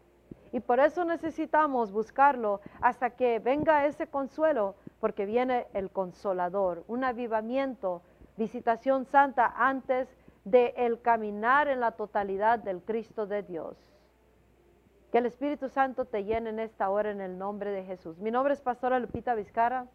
Y 0.51 0.59
por 0.59 0.79
eso 0.79 1.05
necesitamos 1.05 1.91
buscarlo 1.91 2.59
hasta 2.81 3.11
que 3.11 3.39
venga 3.39 3.85
ese 3.85 4.07
consuelo, 4.07 4.75
porque 4.99 5.25
viene 5.25 5.67
el 5.73 5.89
consolador, 5.89 6.83
un 6.87 7.03
avivamiento, 7.03 8.01
visitación 8.37 9.05
santa 9.05 9.53
antes 9.55 10.09
de 10.43 10.73
el 10.75 11.01
caminar 11.01 11.67
en 11.67 11.79
la 11.79 11.91
totalidad 11.91 12.59
del 12.59 12.81
Cristo 12.81 13.27
de 13.27 13.43
Dios. 13.43 13.77
Que 15.11 15.19
el 15.19 15.25
Espíritu 15.25 15.69
Santo 15.69 16.05
te 16.05 16.23
llene 16.23 16.49
en 16.49 16.59
esta 16.59 16.89
hora 16.89 17.11
en 17.11 17.21
el 17.21 17.37
nombre 17.37 17.71
de 17.71 17.83
Jesús. 17.83 18.17
Mi 18.19 18.31
nombre 18.31 18.53
es 18.53 18.61
Pastora 18.61 18.99
Lupita 18.99 19.35
Vizcara 19.35 19.87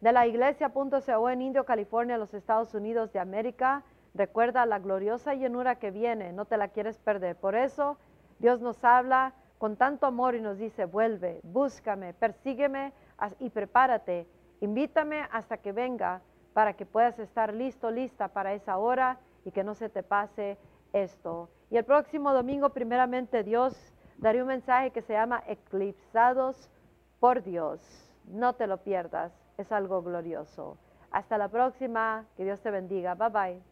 de 0.00 0.12
la 0.12 0.26
iglesia.co 0.26 1.30
en 1.30 1.42
Indio, 1.42 1.64
California, 1.64 2.18
los 2.18 2.34
Estados 2.34 2.74
Unidos 2.74 3.12
de 3.12 3.20
América. 3.20 3.84
Recuerda 4.14 4.66
la 4.66 4.80
gloriosa 4.80 5.34
llenura 5.34 5.76
que 5.76 5.90
viene, 5.90 6.32
no 6.32 6.44
te 6.44 6.56
la 6.56 6.68
quieres 6.68 6.98
perder. 6.98 7.36
Por 7.36 7.54
eso 7.54 7.96
Dios 8.42 8.60
nos 8.60 8.82
habla 8.84 9.32
con 9.58 9.76
tanto 9.76 10.04
amor 10.04 10.34
y 10.34 10.40
nos 10.40 10.58
dice, 10.58 10.84
vuelve, 10.84 11.38
búscame, 11.44 12.12
persígueme 12.12 12.92
y 13.38 13.50
prepárate. 13.50 14.26
Invítame 14.60 15.28
hasta 15.30 15.58
que 15.58 15.70
venga 15.70 16.20
para 16.52 16.72
que 16.72 16.84
puedas 16.84 17.16
estar 17.20 17.54
listo, 17.54 17.92
lista 17.92 18.26
para 18.26 18.52
esa 18.52 18.78
hora 18.78 19.18
y 19.44 19.52
que 19.52 19.62
no 19.62 19.74
se 19.74 19.88
te 19.88 20.02
pase 20.02 20.58
esto. 20.92 21.50
Y 21.70 21.76
el 21.76 21.84
próximo 21.84 22.32
domingo, 22.32 22.70
primeramente 22.70 23.44
Dios, 23.44 23.94
daré 24.18 24.42
un 24.42 24.48
mensaje 24.48 24.90
que 24.90 25.02
se 25.02 25.12
llama 25.12 25.44
Eclipsados 25.46 26.68
por 27.20 27.44
Dios. 27.44 27.80
No 28.26 28.54
te 28.54 28.66
lo 28.66 28.78
pierdas, 28.78 29.32
es 29.56 29.70
algo 29.70 30.02
glorioso. 30.02 30.78
Hasta 31.12 31.38
la 31.38 31.46
próxima, 31.46 32.26
que 32.36 32.42
Dios 32.42 32.60
te 32.60 32.72
bendiga. 32.72 33.14
Bye 33.14 33.28
bye. 33.28 33.71